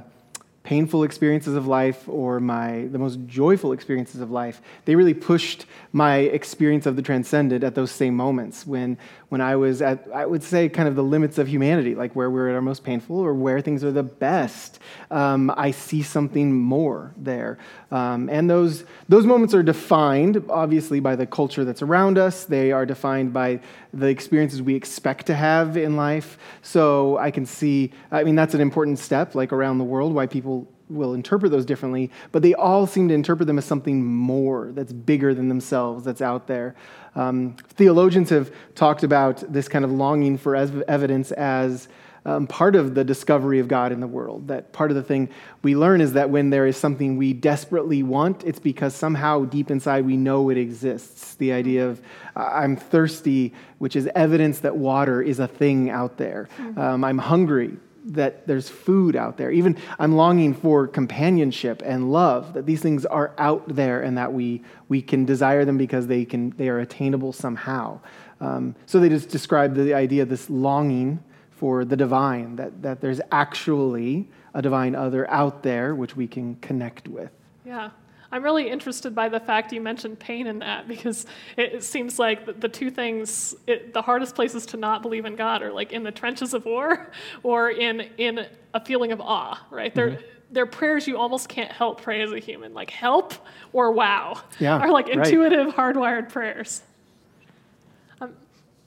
painful 0.72 1.02
experiences 1.02 1.54
of 1.54 1.66
life 1.66 2.08
or 2.08 2.40
my 2.40 2.86
the 2.94 2.98
most 2.98 3.18
joyful 3.26 3.72
experiences 3.72 4.20
of 4.20 4.30
life 4.30 4.62
they 4.86 4.94
really 4.94 5.14
pushed 5.32 5.66
my 5.92 6.16
experience 6.38 6.86
of 6.86 6.96
the 6.96 7.02
transcendent 7.02 7.62
at 7.62 7.74
those 7.74 7.90
same 7.90 8.14
moments 8.14 8.66
when 8.66 8.96
when 9.28 9.40
i 9.40 9.54
was 9.54 9.82
at 9.82 9.98
i 10.14 10.24
would 10.24 10.42
say 10.42 10.68
kind 10.68 10.88
of 10.88 10.94
the 10.96 11.02
limits 11.02 11.36
of 11.38 11.46
humanity 11.46 11.94
like 11.94 12.16
where 12.16 12.30
we're 12.30 12.48
at 12.48 12.54
our 12.54 12.62
most 12.62 12.84
painful 12.84 13.18
or 13.18 13.34
where 13.34 13.60
things 13.60 13.84
are 13.84 13.92
the 13.92 14.02
best. 14.02 14.78
Um, 15.10 15.52
i 15.56 15.70
see 15.70 16.02
something 16.02 16.52
more 16.52 17.12
there. 17.16 17.58
Um, 17.90 18.28
and 18.30 18.48
those 18.48 18.84
those 19.08 19.26
moments 19.26 19.54
are 19.54 19.62
defined 19.62 20.44
obviously 20.48 21.00
by 21.00 21.16
the 21.16 21.26
culture 21.26 21.64
that's 21.64 21.82
around 21.82 22.16
us. 22.18 22.44
They 22.44 22.72
are 22.72 22.86
defined 22.86 23.32
by 23.32 23.60
the 23.92 24.06
experiences 24.06 24.62
we 24.62 24.74
expect 24.74 25.26
to 25.26 25.34
have 25.34 25.76
in 25.76 25.96
life. 25.96 26.38
So 26.62 27.18
i 27.18 27.30
can 27.30 27.46
see 27.46 27.92
i 28.10 28.24
mean 28.24 28.34
that's 28.34 28.54
an 28.54 28.60
important 28.60 28.98
step 28.98 29.34
like 29.34 29.52
around 29.52 29.78
the 29.78 29.84
world 29.84 30.14
why 30.14 30.26
people 30.26 30.61
will 30.92 31.14
interpret 31.14 31.50
those 31.50 31.64
differently, 31.64 32.10
but 32.30 32.42
they 32.42 32.54
all 32.54 32.86
seem 32.86 33.08
to 33.08 33.14
interpret 33.14 33.46
them 33.46 33.58
as 33.58 33.64
something 33.64 34.04
more 34.04 34.70
that's 34.72 34.92
bigger 34.92 35.34
than 35.34 35.48
themselves, 35.48 36.04
that's 36.04 36.22
out 36.22 36.46
there. 36.46 36.74
Um, 37.14 37.56
theologians 37.68 38.30
have 38.30 38.50
talked 38.74 39.02
about 39.02 39.44
this 39.52 39.68
kind 39.68 39.84
of 39.84 39.90
longing 39.90 40.38
for 40.38 40.56
evidence 40.56 41.32
as 41.32 41.88
um, 42.24 42.46
part 42.46 42.76
of 42.76 42.94
the 42.94 43.04
discovery 43.04 43.58
of 43.58 43.68
God 43.68 43.92
in 43.92 44.00
the 44.00 44.06
world. 44.06 44.48
That 44.48 44.72
part 44.72 44.90
of 44.90 44.96
the 44.96 45.02
thing 45.02 45.28
we 45.62 45.74
learn 45.74 46.00
is 46.00 46.12
that 46.12 46.30
when 46.30 46.50
there 46.50 46.66
is 46.66 46.76
something 46.76 47.16
we 47.16 47.32
desperately 47.32 48.02
want, 48.02 48.44
it's 48.44 48.60
because 48.60 48.94
somehow 48.94 49.44
deep 49.44 49.70
inside 49.70 50.06
we 50.06 50.16
know 50.16 50.48
it 50.48 50.56
exists. 50.56 51.34
The 51.34 51.52
idea 51.52 51.88
of 51.88 52.00
I'm 52.36 52.76
thirsty, 52.76 53.52
which 53.78 53.96
is 53.96 54.08
evidence 54.14 54.60
that 54.60 54.76
water 54.76 55.20
is 55.20 55.40
a 55.40 55.48
thing 55.48 55.90
out 55.90 56.16
there. 56.16 56.48
Mm-hmm. 56.58 56.80
Um, 56.80 57.04
I'm 57.04 57.18
hungry, 57.18 57.76
that 58.04 58.46
there's 58.46 58.68
food 58.68 59.16
out 59.16 59.36
there. 59.36 59.50
Even 59.50 59.76
I'm 59.98 60.16
longing 60.16 60.54
for 60.54 60.86
companionship 60.86 61.82
and 61.84 62.12
love, 62.12 62.54
that 62.54 62.66
these 62.66 62.80
things 62.80 63.06
are 63.06 63.34
out 63.38 63.66
there 63.68 64.02
and 64.02 64.18
that 64.18 64.32
we, 64.32 64.62
we 64.88 65.02
can 65.02 65.24
desire 65.24 65.64
them 65.64 65.78
because 65.78 66.06
they, 66.06 66.24
can, 66.24 66.50
they 66.56 66.68
are 66.68 66.80
attainable 66.80 67.32
somehow. 67.32 68.00
Um, 68.40 68.74
so 68.86 68.98
they 68.98 69.08
just 69.08 69.28
describe 69.28 69.74
the 69.74 69.94
idea 69.94 70.22
of 70.22 70.28
this 70.28 70.50
longing 70.50 71.22
for 71.50 71.84
the 71.84 71.96
divine, 71.96 72.56
that, 72.56 72.82
that 72.82 73.00
there's 73.00 73.20
actually 73.30 74.28
a 74.54 74.60
divine 74.60 74.94
other 74.94 75.30
out 75.30 75.62
there 75.62 75.94
which 75.94 76.16
we 76.16 76.26
can 76.26 76.56
connect 76.56 77.06
with. 77.06 77.30
Yeah. 77.64 77.90
I'm 78.32 78.42
really 78.42 78.70
interested 78.70 79.14
by 79.14 79.28
the 79.28 79.38
fact 79.38 79.74
you 79.74 79.80
mentioned 79.82 80.18
pain 80.18 80.46
in 80.46 80.60
that 80.60 80.88
because 80.88 81.26
it, 81.58 81.74
it 81.74 81.84
seems 81.84 82.18
like 82.18 82.46
the, 82.46 82.54
the, 82.54 82.68
two 82.68 82.90
things, 82.90 83.54
it, 83.66 83.92
the 83.92 84.00
hardest 84.00 84.34
places 84.34 84.64
to 84.66 84.78
not 84.78 85.02
believe 85.02 85.26
in 85.26 85.36
God 85.36 85.62
are 85.62 85.70
like 85.70 85.92
in 85.92 86.02
the 86.02 86.10
trenches 86.10 86.54
of 86.54 86.64
war 86.64 87.10
or 87.42 87.70
in, 87.70 88.00
in 88.16 88.46
a 88.72 88.82
feeling 88.82 89.12
of 89.12 89.20
awe, 89.20 89.64
right? 89.70 89.94
Mm-hmm. 89.94 90.14
They're, 90.14 90.24
they're 90.50 90.66
prayers 90.66 91.06
you 91.06 91.18
almost 91.18 91.50
can't 91.50 91.70
help 91.70 92.00
pray 92.00 92.22
as 92.22 92.32
a 92.32 92.38
human, 92.38 92.72
like 92.72 92.90
help 92.90 93.34
or 93.72 93.92
wow, 93.92 94.40
yeah, 94.58 94.78
are 94.78 94.90
like 94.90 95.08
intuitive, 95.08 95.66
right. 95.66 95.76
hardwired 95.76 96.30
prayers. 96.30 96.82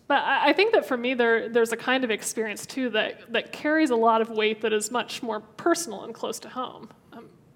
But 0.07 0.23
I 0.23 0.53
think 0.53 0.73
that 0.73 0.85
for 0.85 0.95
me, 0.95 1.15
there, 1.15 1.49
there's 1.49 1.71
a 1.71 1.77
kind 1.77 2.03
of 2.03 2.11
experience 2.11 2.67
too 2.67 2.91
that, 2.91 3.33
that 3.33 3.51
carries 3.51 3.89
a 3.89 3.95
lot 3.95 4.21
of 4.21 4.29
weight 4.29 4.61
that 4.61 4.71
is 4.71 4.91
much 4.91 5.23
more 5.23 5.39
personal 5.39 6.03
and 6.03 6.13
close 6.13 6.39
to 6.41 6.49
home. 6.49 6.89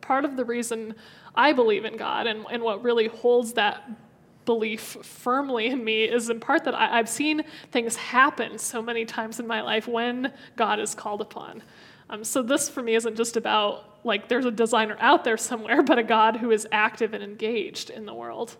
Part 0.09 0.25
of 0.25 0.35
the 0.35 0.43
reason 0.43 0.95
I 1.35 1.53
believe 1.53 1.85
in 1.85 1.95
God 1.95 2.25
and, 2.25 2.43
and 2.49 2.63
what 2.63 2.83
really 2.83 3.05
holds 3.05 3.53
that 3.53 3.87
belief 4.43 4.97
firmly 5.03 5.67
in 5.67 5.83
me 5.83 6.05
is 6.05 6.31
in 6.31 6.39
part 6.39 6.63
that 6.63 6.73
I, 6.73 6.97
have 6.97 7.07
seen 7.07 7.43
things 7.71 7.95
happen 7.95 8.57
so 8.57 8.81
many 8.81 9.05
times 9.05 9.39
in 9.39 9.45
my 9.45 9.61
life 9.61 9.87
when 9.87 10.33
God 10.55 10.79
is 10.79 10.95
called 10.95 11.21
upon. 11.21 11.61
Um, 12.09 12.23
so 12.23 12.41
this 12.41 12.67
for 12.67 12.81
me 12.81 12.95
isn't 12.95 13.17
just 13.17 13.37
about 13.37 13.99
like 14.03 14.27
there's 14.27 14.45
a 14.45 14.51
designer 14.51 14.97
out 14.99 15.23
there 15.23 15.37
somewhere, 15.37 15.83
but 15.91 15.99
a 15.99 16.03
God 16.03 16.37
who 16.37 16.49
is 16.49 16.67
active 16.71 17.13
and 17.13 17.23
engaged 17.23 17.91
in 17.91 18.07
the 18.07 18.13
world. 18.15 18.57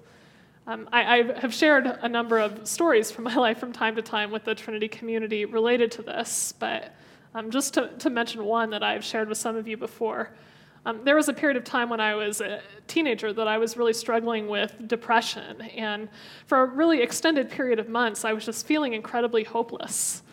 Um, 0.68 0.88
I, 0.94 1.18
I, 1.18 1.40
have 1.40 1.52
shared 1.52 1.88
a 1.88 2.08
number 2.08 2.38
of 2.38 2.68
stories 2.68 3.10
from 3.10 3.24
my 3.32 3.34
life 3.34 3.58
from 3.58 3.74
time 3.74 3.96
to 3.96 4.04
time 4.04 4.30
with 4.30 4.44
the 4.44 4.54
Trinity 4.54 4.88
community 4.88 5.46
related 5.46 5.90
to 5.94 6.04
this, 6.04 6.54
but 6.60 6.94
um, 7.34 7.50
just 7.50 7.74
to, 7.74 7.90
to, 7.98 8.12
mention 8.12 8.46
one 8.46 8.70
that 8.70 8.84
I've 8.84 9.04
shared 9.04 9.30
with 9.30 9.40
some 9.40 9.56
of 9.56 9.68
you 9.68 9.78
before. 9.78 10.30
Um, 10.86 11.02
there 11.04 11.16
was 11.16 11.28
a 11.28 11.34
period 11.34 11.58
of 11.58 11.64
time 11.64 11.90
when 11.90 12.00
I 12.00 12.16
was 12.16 12.42
a 12.42 12.62
teenager 12.88 13.34
that 13.34 13.48
I 13.48 13.58
was 13.58 13.76
really 13.76 13.94
struggling 13.94 14.48
with 14.48 14.74
depression, 14.88 15.62
and 15.62 16.10
for 16.48 16.62
a 16.62 16.66
really 16.66 17.02
extended 17.02 17.50
period 17.50 17.80
of 17.80 17.90
months, 17.90 18.24
I 18.24 18.34
was 18.34 18.46
just 18.46 18.66
feeling 18.66 18.94
incredibly 18.94 19.44
hopeless. 19.44 20.24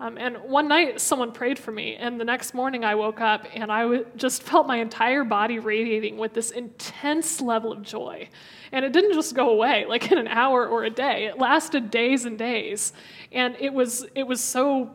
Um, 0.00 0.16
and 0.16 0.38
one 0.38 0.66
night, 0.66 0.98
someone 0.98 1.30
prayed 1.30 1.58
for 1.58 1.72
me, 1.72 1.96
and 1.96 2.18
the 2.18 2.24
next 2.24 2.54
morning, 2.54 2.86
I 2.86 2.94
woke 2.94 3.20
up 3.20 3.46
and 3.52 3.70
I 3.70 3.82
w- 3.82 4.06
just 4.16 4.42
felt 4.42 4.66
my 4.66 4.78
entire 4.78 5.24
body 5.24 5.58
radiating 5.58 6.16
with 6.16 6.32
this 6.32 6.52
intense 6.52 7.42
level 7.42 7.70
of 7.70 7.82
joy. 7.82 8.30
And 8.72 8.82
it 8.82 8.94
didn't 8.94 9.12
just 9.12 9.34
go 9.34 9.50
away 9.50 9.84
like 9.84 10.10
in 10.10 10.16
an 10.16 10.28
hour 10.28 10.66
or 10.66 10.84
a 10.84 10.90
day, 10.90 11.26
it 11.26 11.38
lasted 11.38 11.90
days 11.90 12.24
and 12.24 12.38
days. 12.38 12.94
And 13.30 13.54
it 13.60 13.74
was, 13.74 14.06
it 14.14 14.26
was 14.26 14.40
so 14.40 14.90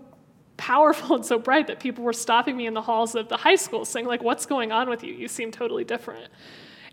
powerful 0.57 1.15
and 1.15 1.25
so 1.25 1.37
bright 1.37 1.67
that 1.67 1.79
people 1.79 2.03
were 2.03 2.13
stopping 2.13 2.55
me 2.55 2.67
in 2.67 2.73
the 2.73 2.81
halls 2.81 3.15
of 3.15 3.29
the 3.29 3.37
high 3.37 3.55
school 3.55 3.85
saying, 3.85 4.05
like, 4.05 4.23
what's 4.23 4.45
going 4.45 4.71
on 4.71 4.89
with 4.89 5.03
you? 5.03 5.13
You 5.13 5.27
seem 5.27 5.51
totally 5.51 5.83
different. 5.83 6.29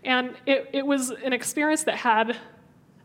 And 0.03 0.35
it, 0.45 0.69
it 0.73 0.85
was 0.85 1.11
an 1.11 1.33
experience 1.33 1.83
that 1.83 1.95
had 1.95 2.37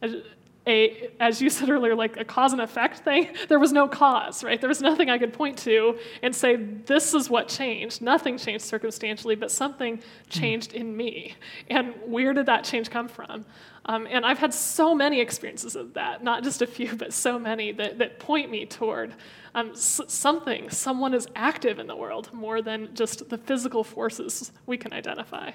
a, 0.02 0.22
a, 0.68 1.10
as 1.18 1.40
you 1.40 1.48
said 1.50 1.70
earlier, 1.70 1.94
like 1.94 2.16
a 2.18 2.24
cause 2.24 2.52
and 2.52 2.60
effect 2.60 2.98
thing. 2.98 3.34
There 3.48 3.58
was 3.58 3.72
no 3.72 3.88
cause, 3.88 4.44
right? 4.44 4.60
There 4.60 4.68
was 4.68 4.82
nothing 4.82 5.08
I 5.08 5.16
could 5.16 5.32
point 5.32 5.56
to 5.58 5.98
and 6.22 6.36
say, 6.36 6.56
this 6.56 7.14
is 7.14 7.30
what 7.30 7.48
changed. 7.48 8.02
Nothing 8.02 8.36
changed 8.36 8.64
circumstantially, 8.64 9.36
but 9.36 9.50
something 9.50 10.00
changed 10.28 10.74
in 10.74 10.94
me. 10.94 11.34
And 11.68 11.94
where 12.04 12.34
did 12.34 12.46
that 12.46 12.64
change 12.64 12.90
come 12.90 13.08
from? 13.08 13.46
Um, 13.86 14.06
and 14.10 14.26
I've 14.26 14.38
had 14.38 14.52
so 14.52 14.94
many 14.94 15.20
experiences 15.20 15.74
of 15.74 15.94
that, 15.94 16.22
not 16.22 16.44
just 16.44 16.60
a 16.60 16.66
few, 16.66 16.94
but 16.94 17.14
so 17.14 17.38
many 17.38 17.72
that, 17.72 17.98
that 17.98 18.18
point 18.18 18.50
me 18.50 18.66
toward 18.66 19.14
um, 19.54 19.70
s- 19.70 20.02
something, 20.08 20.68
someone 20.68 21.14
is 21.14 21.26
active 21.34 21.78
in 21.78 21.86
the 21.86 21.96
world 21.96 22.28
more 22.34 22.60
than 22.60 22.94
just 22.94 23.30
the 23.30 23.38
physical 23.38 23.82
forces 23.82 24.52
we 24.66 24.76
can 24.76 24.92
identify. 24.92 25.52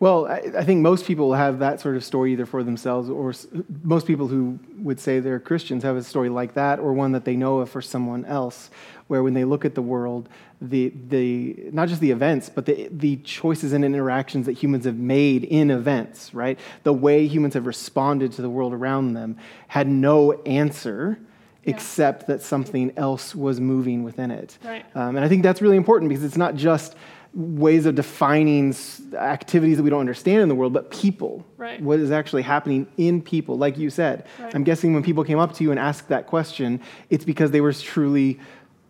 Well, 0.00 0.26
I, 0.26 0.42
I, 0.56 0.64
think 0.64 0.80
most 0.80 1.06
people 1.06 1.34
have 1.34 1.58
that 1.58 1.80
sort 1.80 1.96
of 1.96 2.04
story 2.04 2.32
either 2.32 2.46
for 2.46 2.62
themselves 2.62 3.10
or 3.10 3.30
s- 3.30 3.48
most 3.82 4.06
people 4.06 4.28
who 4.28 4.60
would 4.78 5.00
say 5.00 5.18
they're 5.18 5.40
Christians 5.40 5.82
have 5.82 5.96
a 5.96 6.04
story 6.04 6.28
like 6.28 6.54
that 6.54 6.78
or 6.78 6.92
one 6.92 7.12
that 7.12 7.24
they 7.24 7.34
know 7.34 7.58
of 7.58 7.70
for 7.70 7.82
someone 7.82 8.24
else, 8.24 8.70
where 9.08 9.24
when 9.24 9.34
they 9.34 9.44
look 9.44 9.64
at 9.64 9.74
the 9.74 9.82
world, 9.82 10.28
the, 10.60 10.92
the, 11.08 11.56
not 11.72 11.88
just 11.88 12.00
the 12.00 12.12
events, 12.12 12.48
but 12.48 12.64
the, 12.66 12.88
the 12.92 13.16
choices 13.16 13.72
and 13.72 13.84
interactions 13.84 14.46
that 14.46 14.52
humans 14.52 14.84
have 14.84 14.96
made 14.96 15.42
in 15.42 15.70
events, 15.70 16.32
right? 16.32 16.60
The 16.84 16.92
way 16.92 17.26
humans 17.26 17.54
have 17.54 17.66
responded 17.66 18.32
to 18.32 18.42
the 18.42 18.50
world 18.50 18.72
around 18.72 19.14
them 19.14 19.36
had 19.66 19.88
no 19.88 20.32
answer. 20.42 21.18
Except 21.64 22.28
that 22.28 22.40
something 22.40 22.94
else 22.96 23.34
was 23.34 23.60
moving 23.60 24.02
within 24.02 24.30
it. 24.30 24.56
Right. 24.64 24.86
Um, 24.94 25.16
and 25.16 25.24
I 25.24 25.28
think 25.28 25.42
that's 25.42 25.60
really 25.60 25.76
important 25.76 26.08
because 26.08 26.24
it's 26.24 26.38
not 26.38 26.54
just 26.54 26.94
ways 27.34 27.86
of 27.86 27.94
defining 27.94 28.74
activities 29.14 29.76
that 29.76 29.82
we 29.82 29.90
don't 29.90 30.00
understand 30.00 30.42
in 30.42 30.48
the 30.48 30.54
world, 30.54 30.72
but 30.72 30.90
people. 30.90 31.44
Right. 31.56 31.80
What 31.80 32.00
is 32.00 32.10
actually 32.10 32.42
happening 32.42 32.86
in 32.96 33.22
people, 33.22 33.58
like 33.58 33.78
you 33.78 33.90
said. 33.90 34.26
Right. 34.38 34.54
I'm 34.54 34.64
guessing 34.64 34.94
when 34.94 35.02
people 35.02 35.24
came 35.24 35.38
up 35.38 35.54
to 35.54 35.64
you 35.64 35.70
and 35.70 35.78
asked 35.78 36.08
that 36.08 36.26
question, 36.26 36.80
it's 37.10 37.24
because 37.24 37.50
they 37.50 37.60
were 37.60 37.72
truly 37.72 38.40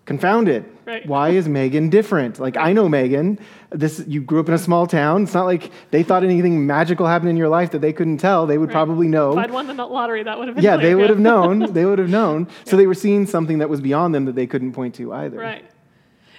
confounded. 0.09 0.65
Right. 0.87 1.07
Why 1.07 1.29
is 1.29 1.49
Megan 1.49 1.91
different? 1.91 2.41
Like 2.41 2.57
I 2.57 2.73
know 2.73 2.89
Megan. 2.89 3.39
This 3.71 4.03
you 4.07 4.23
grew 4.23 4.41
up 4.41 4.49
in 4.49 4.55
a 4.55 4.59
small 4.59 4.87
town. 4.87 5.25
It's 5.25 5.35
not 5.35 5.45
like 5.45 5.71
they 5.91 6.03
thought 6.03 6.25
anything 6.25 6.67
magical 6.67 7.07
happened 7.07 7.29
in 7.29 7.37
your 7.37 7.51
life 7.51 7.73
that 7.73 7.81
they 7.81 7.93
couldn't 7.93 8.17
tell. 8.17 8.47
They 8.47 8.57
would 8.57 8.71
right. 8.71 8.75
probably 8.75 9.07
know. 9.07 9.33
If 9.33 9.39
I'd 9.39 9.51
won 9.51 9.67
the 9.67 9.85
lottery, 9.85 10.23
that 10.23 10.39
would 10.39 10.49
have 10.49 10.55
been. 10.55 10.65
Yeah, 10.65 10.79
they 10.79 10.95
would 10.95 11.11
have 11.11 11.19
known. 11.19 11.75
they 11.75 11.85
would 11.89 11.99
have 11.99 12.09
known. 12.09 12.47
Yeah. 12.49 12.71
So 12.71 12.77
they 12.79 12.87
were 12.87 12.95
seeing 12.95 13.27
something 13.27 13.59
that 13.59 13.69
was 13.69 13.83
beyond 13.83 14.15
them 14.15 14.25
that 14.25 14.35
they 14.35 14.47
couldn't 14.47 14.73
point 14.73 14.95
to 14.95 15.13
either. 15.13 15.37
Right. 15.37 15.65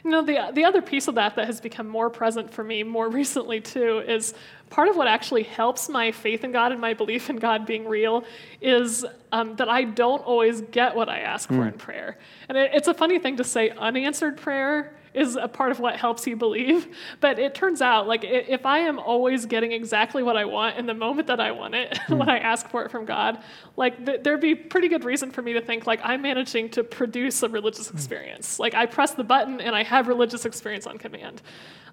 You 0.03 0.11
know, 0.11 0.21
the, 0.21 0.51
the 0.53 0.65
other 0.65 0.81
piece 0.81 1.07
of 1.07 1.15
that 1.15 1.35
that 1.35 1.45
has 1.45 1.59
become 1.59 1.87
more 1.87 2.09
present 2.09 2.51
for 2.53 2.63
me 2.63 2.83
more 2.83 3.09
recently, 3.21 3.61
too, 3.61 3.99
is 3.99 4.33
part 4.69 4.87
of 4.87 4.95
what 4.95 5.07
actually 5.07 5.43
helps 5.43 5.89
my 5.89 6.11
faith 6.11 6.43
in 6.43 6.51
God 6.51 6.71
and 6.71 6.79
my 6.79 6.93
belief 6.93 7.29
in 7.29 7.37
God 7.37 7.65
being 7.65 7.87
real 7.87 8.23
is 8.61 9.05
um, 9.31 9.55
that 9.55 9.69
I 9.69 9.83
don't 9.83 10.21
always 10.21 10.61
get 10.61 10.95
what 10.95 11.09
I 11.09 11.19
ask 11.19 11.49
mm. 11.49 11.55
for 11.55 11.61
hmm. 11.61 11.69
in 11.69 11.73
prayer. 11.73 12.17
And 12.47 12.57
it, 12.57 12.71
it's 12.73 12.87
a 12.87 12.93
funny 12.93 13.19
thing 13.19 13.37
to 13.37 13.43
say 13.43 13.69
unanswered 13.69 14.37
prayer 14.37 14.93
is 15.13 15.35
a 15.35 15.47
part 15.47 15.71
of 15.71 15.79
what 15.79 15.95
helps 15.95 16.27
you 16.27 16.35
believe. 16.35 16.95
But 17.19 17.39
it 17.39 17.55
turns 17.55 17.81
out, 17.81 18.07
like, 18.07 18.23
if 18.23 18.65
I 18.65 18.79
am 18.79 18.99
always 18.99 19.45
getting 19.45 19.71
exactly 19.71 20.23
what 20.23 20.37
I 20.37 20.45
want 20.45 20.77
in 20.77 20.85
the 20.85 20.93
moment 20.93 21.27
that 21.27 21.39
I 21.39 21.51
want 21.51 21.75
it, 21.75 21.93
mm. 22.07 22.17
when 22.17 22.29
I 22.29 22.39
ask 22.39 22.69
for 22.69 22.83
it 22.83 22.91
from 22.91 23.05
God, 23.05 23.41
like, 23.75 24.05
th- 24.05 24.23
there'd 24.23 24.41
be 24.41 24.55
pretty 24.55 24.87
good 24.87 25.03
reason 25.03 25.31
for 25.31 25.41
me 25.41 25.53
to 25.53 25.61
think, 25.61 25.87
like, 25.87 25.99
I'm 26.03 26.21
managing 26.21 26.69
to 26.71 26.83
produce 26.83 27.41
a 27.43 27.49
religious 27.49 27.89
hmm. 27.89 27.97
experience. 27.97 28.55
Mm. 28.55 28.59
Like, 28.59 28.73
I 28.75 28.85
press 28.85 29.11
the 29.11 29.23
button 29.23 29.61
and 29.61 29.75
I 29.75 29.83
have 29.83 30.07
religious 30.07 30.45
experience 30.45 30.85
on 30.87 30.97
command. 30.97 31.41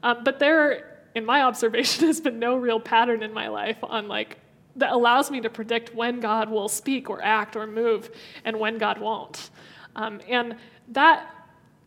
Um, 0.02 0.25
but 0.25 0.38
there, 0.38 1.00
in 1.14 1.25
my 1.25 1.42
observation, 1.42 2.06
has 2.06 2.20
been 2.20 2.38
no 2.38 2.56
real 2.56 2.80
pattern 2.80 3.23
in 3.23 3.32
my 3.32 3.49
life 3.49 3.78
on, 3.82 4.08
like, 4.08 4.38
that 4.76 4.92
allows 4.92 5.30
me 5.30 5.40
to 5.40 5.50
predict 5.50 5.94
when 5.94 6.20
God 6.20 6.50
will 6.50 6.68
speak 6.68 7.08
or 7.08 7.23
act 7.23 7.56
or 7.56 7.66
move 7.66 8.11
and 8.44 8.61
when 8.61 8.78
God 8.78 8.99
won't. 8.99 9.50
Um, 9.96 10.20
and 10.28 10.56
that 10.88 11.30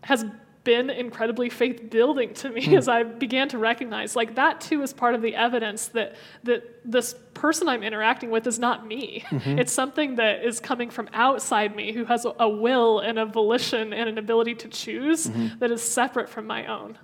has 0.02 0.26
been 0.70 0.92
incredibly 0.92 1.50
faith 1.50 1.90
building 1.90 2.32
to 2.32 2.48
me 2.48 2.62
mm. 2.62 2.78
as 2.78 2.88
I 2.88 3.02
began 3.02 3.50
to 3.50 3.58
recognize 3.58 4.16
like 4.16 4.36
that 4.36 4.62
too 4.62 4.84
is 4.84 4.94
part 4.94 5.16
of 5.16 5.24
the 5.24 5.36
evidence 5.36 5.88
that 5.88 6.16
that 6.44 6.62
this 6.86 7.16
person 7.34 7.68
I'm 7.68 7.82
interacting 7.82 8.30
with 8.30 8.46
is 8.46 8.60
not 8.60 8.86
me. 8.86 9.26
Mm-hmm. 9.30 9.58
It's 9.58 9.72
something 9.72 10.18
that 10.18 10.46
is 10.46 10.60
coming 10.60 10.92
from 10.92 11.10
outside 11.12 11.76
me 11.76 11.92
who 11.92 12.06
has 12.06 12.24
a 12.40 12.48
will 12.48 13.00
and 13.00 13.18
a 13.18 13.26
volition 13.26 13.94
and 13.94 14.08
an 14.08 14.20
ability 14.20 14.54
to 14.56 14.68
choose 14.68 15.26
mm-hmm. 15.26 15.58
that 15.58 15.72
is 15.72 15.82
separate 15.82 16.30
from 16.30 16.46
my 16.46 16.68
own. 16.68 17.00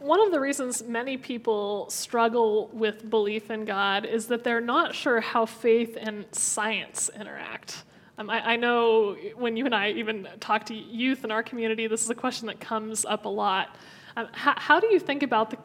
One 0.00 0.20
of 0.20 0.32
the 0.32 0.40
reasons 0.40 0.82
many 0.82 1.16
people 1.16 1.88
struggle 1.88 2.68
with 2.74 3.08
belief 3.08 3.50
in 3.50 3.64
God 3.64 4.04
is 4.04 4.26
that 4.26 4.44
they're 4.44 4.60
not 4.60 4.94
sure 4.94 5.22
how 5.22 5.46
faith 5.46 5.96
and 5.98 6.26
science 6.32 7.10
interact. 7.18 7.84
Um, 8.16 8.30
I, 8.30 8.52
I, 8.52 8.56
know 8.56 9.16
when 9.34 9.56
you 9.56 9.64
and 9.66 9.74
I 9.74 9.90
even 9.90 10.28
talk 10.38 10.66
to 10.66 10.74
youth 10.74 11.24
in 11.24 11.32
our 11.32 11.42
community, 11.42 11.88
this 11.88 12.04
is 12.04 12.10
a 12.10 12.14
question 12.14 12.46
that 12.46 12.60
comes 12.60 13.04
up 13.04 13.24
a 13.24 13.28
lot. 13.28 13.76
Um, 14.16 14.28
how, 14.30 14.54
how, 14.56 14.78
do 14.78 14.86
you 14.86 15.00
think 15.00 15.24
about 15.24 15.50
the 15.50 15.56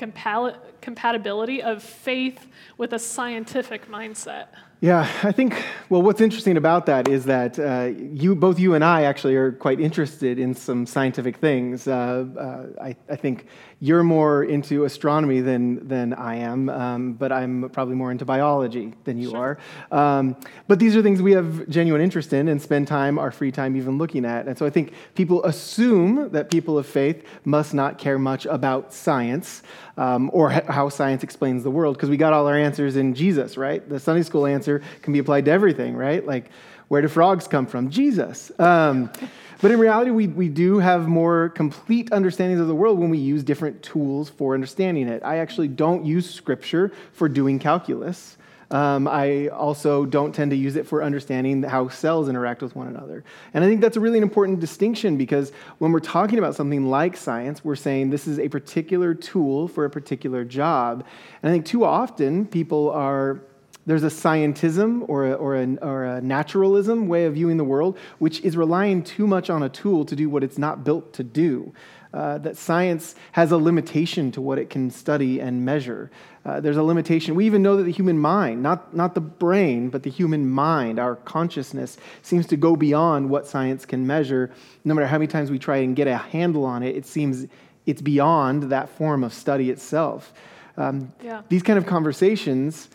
compatibility 0.82 1.62
of 1.62 1.84
faith 1.84 2.48
with 2.78 2.94
a 2.94 3.00
scientific 3.00 3.88
mindset? 3.88 4.48
Yeah, 4.82 5.08
I 5.24 5.32
think, 5.32 5.62
well, 5.90 6.02
what's 6.02 6.22
interesting 6.22 6.58
about 6.58 6.88
that 6.88 7.08
is 7.08 7.26
that 7.26 7.60
uh, 7.60 7.92
you, 7.96 8.34
both 8.34 8.60
you 8.60 8.74
and 8.74 8.84
I 8.84 9.04
actually 9.04 9.36
are 9.36 9.52
quite 9.52 9.80
interested 9.80 10.40
in 10.40 10.56
some 10.56 10.86
scientific 10.86 11.38
things. 11.38 11.88
Uh, 11.88 12.26
uh, 12.36 12.82
I, 12.82 12.96
I, 13.10 13.16
think 13.18 13.46
you're 13.82 14.04
more 14.04 14.44
into 14.44 14.84
astronomy 14.84 15.40
than, 15.40 15.88
than 15.88 16.14
I 16.14 16.36
am, 16.36 16.70
um, 16.70 17.14
but 17.14 17.32
I'm 17.32 17.70
probably 17.70 17.96
more 17.96 18.12
into 18.12 18.26
biology 18.26 18.94
than 19.06 19.18
you 19.18 19.30
sure. 19.30 19.58
are. 19.92 20.18
Um, 20.20 20.36
but 20.68 20.80
these 20.80 20.98
are 20.98 21.02
things 21.02 21.22
we 21.22 21.32
have 21.32 21.68
genuine 21.70 22.02
interest 22.02 22.34
in 22.34 22.50
and 22.50 22.62
spend 22.62 22.88
time, 22.88 23.18
our 23.18 23.32
free 23.32 23.52
time, 23.52 23.78
even 23.78 23.98
looking 23.98 24.26
at. 24.26 24.48
And 24.48 24.58
so 24.58 24.66
I 24.66 24.70
think 24.70 24.94
people 25.16 25.44
assume 25.46 26.30
that 26.32 26.52
people 26.52 26.78
of 26.78 26.86
faith 26.86 27.24
must 27.46 27.74
not 27.74 27.98
care 27.98 28.20
much 28.20 28.46
about 28.46 28.94
science 28.94 29.64
um, 29.96 30.30
or 30.34 30.50
how 30.50 30.90
science 30.90 31.24
explains 31.24 31.64
the 31.64 31.72
world 31.72 31.96
because 31.96 32.10
we 32.10 32.18
got 32.18 32.34
all 32.34 32.48
our 32.48 32.58
answers 32.58 32.98
in 32.98 33.14
Jesus, 33.14 33.58
right? 33.58 33.88
The 33.88 34.00
Sunday 34.00 34.24
school 34.24 34.46
answer 34.46 34.82
can 35.02 35.14
be 35.14 35.20
applied 35.20 35.46
to 35.46 35.52
everything, 35.52 35.96
right? 35.96 36.26
Like, 36.26 36.50
where 36.90 37.02
do 37.02 37.08
frogs 37.08 37.48
come 37.48 37.66
from? 37.66 37.90
Jesus. 37.90 38.52
Um, 38.60 39.10
but 39.62 39.72
in 39.72 39.80
reality, 39.80 40.12
we, 40.12 40.28
we 40.28 40.50
do 40.50 40.80
have 40.80 41.08
more 41.08 41.50
complete 41.50 42.12
understandings 42.12 42.60
of 42.60 42.68
the 42.68 42.76
world 42.76 43.00
when 43.00 43.10
we 43.10 43.18
use 43.18 43.44
different 43.44 43.82
tools 43.84 44.30
for 44.30 44.54
understanding 44.54 45.08
it. 45.08 45.22
I 45.24 45.38
actually 45.38 45.68
don't 45.68 46.06
use 46.06 46.30
scripture 46.30 46.92
for 47.14 47.30
doing 47.30 47.60
calculus. 47.60 48.38
Um, 48.72 49.08
I 49.08 49.48
also 49.48 50.06
don't 50.06 50.34
tend 50.34 50.52
to 50.52 50.58
use 50.58 50.76
it 50.76 50.88
for 50.88 51.04
understanding 51.04 51.64
how 51.64 51.90
cells 51.90 52.30
interact 52.30 52.62
with 52.62 52.76
one 52.76 52.88
another. 52.88 53.24
And 53.54 53.64
I 53.64 53.68
think 53.68 53.82
that's 53.82 53.98
a 53.98 54.00
really 54.00 54.20
important 54.20 54.60
distinction 54.60 55.18
because 55.18 55.52
when 55.80 55.92
we're 55.92 56.00
talking 56.00 56.38
about 56.38 56.56
something 56.56 56.88
like 56.88 57.18
science, 57.18 57.66
we're 57.66 57.76
saying 57.76 58.12
this 58.12 58.28
is 58.28 58.38
a 58.40 58.48
particular 58.48 59.16
tool 59.16 59.68
for 59.68 59.86
a 59.86 59.90
particular 59.90 60.46
job. 60.46 61.04
And 61.42 61.50
I 61.50 61.54
think 61.54 61.66
too 61.66 61.84
often 61.84 62.46
people 62.46 62.92
are 62.92 63.42
there's 63.90 64.04
a 64.04 64.08
scientism 64.08 65.04
or 65.10 65.26
a, 65.26 65.34
or, 65.34 65.56
a, 65.56 65.76
or 65.82 66.06
a, 66.06 66.22
naturalism 66.22 67.08
way 67.08 67.26
of 67.26 67.34
viewing 67.34 67.58
the 67.58 67.64
world, 67.64 67.98
which 68.20 68.40
is 68.42 68.56
relying 68.56 69.02
too 69.02 69.26
much 69.26 69.50
on 69.50 69.64
a 69.64 69.70
tool 69.70 70.06
to 70.06 70.16
do 70.16 70.30
what 70.30 70.44
it's 70.44 70.60
not 70.60 70.84
built 70.84 71.12
to 71.14 71.24
do. 71.24 71.74
Uh, 72.14 72.38
that 72.38 72.56
science 72.56 73.16
has 73.32 73.52
a 73.52 73.58
limitation 73.58 74.32
to 74.32 74.42
what 74.42 74.60
it 74.60 74.70
can 74.70 74.92
study 74.92 75.40
and 75.40 75.66
measure. 75.66 76.12
Uh, 76.46 76.60
there's 76.60 76.78
a 76.78 76.84
limitation. 76.84 77.34
We 77.34 77.48
even 77.48 77.64
know 77.64 77.78
that 77.78 77.84
the 77.84 77.92
human 77.92 78.20
mind, 78.20 78.62
not, 78.62 78.96
not 78.96 79.16
the 79.16 79.22
brain, 79.22 79.90
but 79.90 80.04
the 80.04 80.12
human 80.12 80.48
mind, 80.48 81.00
our 81.00 81.16
consciousness, 81.16 81.98
seems 82.22 82.46
to 82.46 82.58
go 82.58 82.76
beyond 82.76 83.28
what 83.28 83.48
science 83.48 83.88
can 83.88 84.06
measure. 84.06 84.52
No 84.86 84.94
matter 84.94 85.08
how 85.08 85.18
many 85.18 85.28
times 85.28 85.50
we 85.50 85.58
try 85.58 85.78
and 85.78 85.96
get 85.96 86.08
a 86.08 86.16
handle 86.18 86.64
on 86.64 86.84
it, 86.84 86.96
it 86.96 87.08
seems 87.08 87.48
it's 87.88 88.04
beyond 88.04 88.70
that 88.70 88.88
form 88.90 89.24
of 89.24 89.34
study 89.34 89.72
itself. 89.72 90.32
Um, 90.78 91.12
yeah. 91.24 91.42
These 91.50 91.64
kind 91.64 91.80
of 91.80 91.88
conversations, 91.88 92.88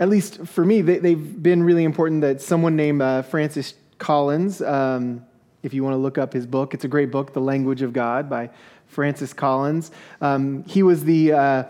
at 0.00 0.08
least 0.08 0.46
for 0.46 0.64
me, 0.64 0.80
they, 0.80 1.10
have 1.10 1.42
been 1.42 1.62
really 1.62 1.84
important 1.84 2.22
that 2.22 2.40
someone 2.40 2.74
named 2.74 3.02
uh, 3.02 3.20
Francis 3.20 3.74
Collins, 3.98 4.62
um, 4.62 5.24
if 5.62 5.74
you 5.74 5.84
want 5.84 5.92
to 5.92 5.98
look 5.98 6.16
up 6.16 6.32
his 6.32 6.46
book, 6.46 6.72
it's 6.72 6.84
a 6.84 6.88
great 6.88 7.10
book, 7.10 7.34
The 7.34 7.40
Language 7.40 7.82
of 7.82 7.92
God 7.92 8.30
by 8.30 8.48
Francis 8.86 9.34
Collins. 9.34 9.90
Um, 10.22 10.64
he 10.64 10.82
was 10.82 11.04
the 11.04 11.32
uh, 11.34 11.64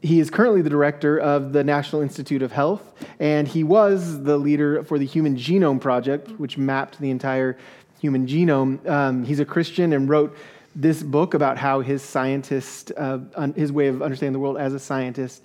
he 0.00 0.20
is 0.20 0.30
currently 0.30 0.62
the 0.62 0.70
director 0.70 1.18
of 1.18 1.52
the 1.52 1.64
National 1.64 2.00
Institute 2.00 2.40
of 2.40 2.50
Health, 2.50 2.94
and 3.18 3.46
he 3.46 3.62
was 3.62 4.22
the 4.22 4.38
leader 4.38 4.82
for 4.84 4.98
the 4.98 5.06
Human 5.06 5.36
Genome 5.36 5.80
Project, 5.80 6.30
which 6.38 6.56
mapped 6.56 6.98
the 6.98 7.10
entire 7.10 7.58
human 8.00 8.26
genome. 8.26 8.86
Um, 8.88 9.24
he's 9.24 9.40
a 9.40 9.44
Christian 9.44 9.92
and 9.92 10.08
wrote 10.08 10.36
this 10.74 11.02
book 11.02 11.34
about 11.34 11.56
how 11.58 11.80
his 11.80 12.02
scientist, 12.02 12.92
uh, 12.96 13.18
his 13.54 13.72
way 13.72 13.88
of 13.88 14.02
understanding 14.02 14.34
the 14.34 14.38
world 14.38 14.58
as 14.58 14.74
a 14.74 14.78
scientist, 14.78 15.42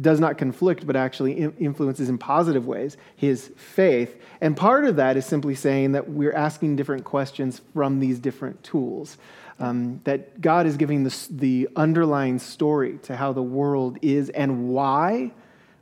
does 0.00 0.20
not 0.20 0.38
conflict, 0.38 0.86
but 0.86 0.96
actually 0.96 1.32
influences 1.58 2.08
in 2.08 2.16
positive 2.16 2.66
ways 2.66 2.96
his 3.14 3.52
faith. 3.56 4.20
And 4.40 4.56
part 4.56 4.86
of 4.86 4.96
that 4.96 5.16
is 5.16 5.26
simply 5.26 5.54
saying 5.54 5.92
that 5.92 6.08
we're 6.08 6.32
asking 6.32 6.76
different 6.76 7.04
questions 7.04 7.60
from 7.74 8.00
these 8.00 8.18
different 8.18 8.62
tools 8.62 9.18
um, 9.58 10.00
that 10.04 10.40
God 10.40 10.66
is 10.66 10.76
giving 10.76 11.04
the, 11.04 11.28
the 11.30 11.68
underlying 11.76 12.38
story 12.38 12.98
to 13.02 13.16
how 13.16 13.32
the 13.32 13.42
world 13.42 13.98
is 14.02 14.30
and 14.30 14.68
why, 14.68 15.32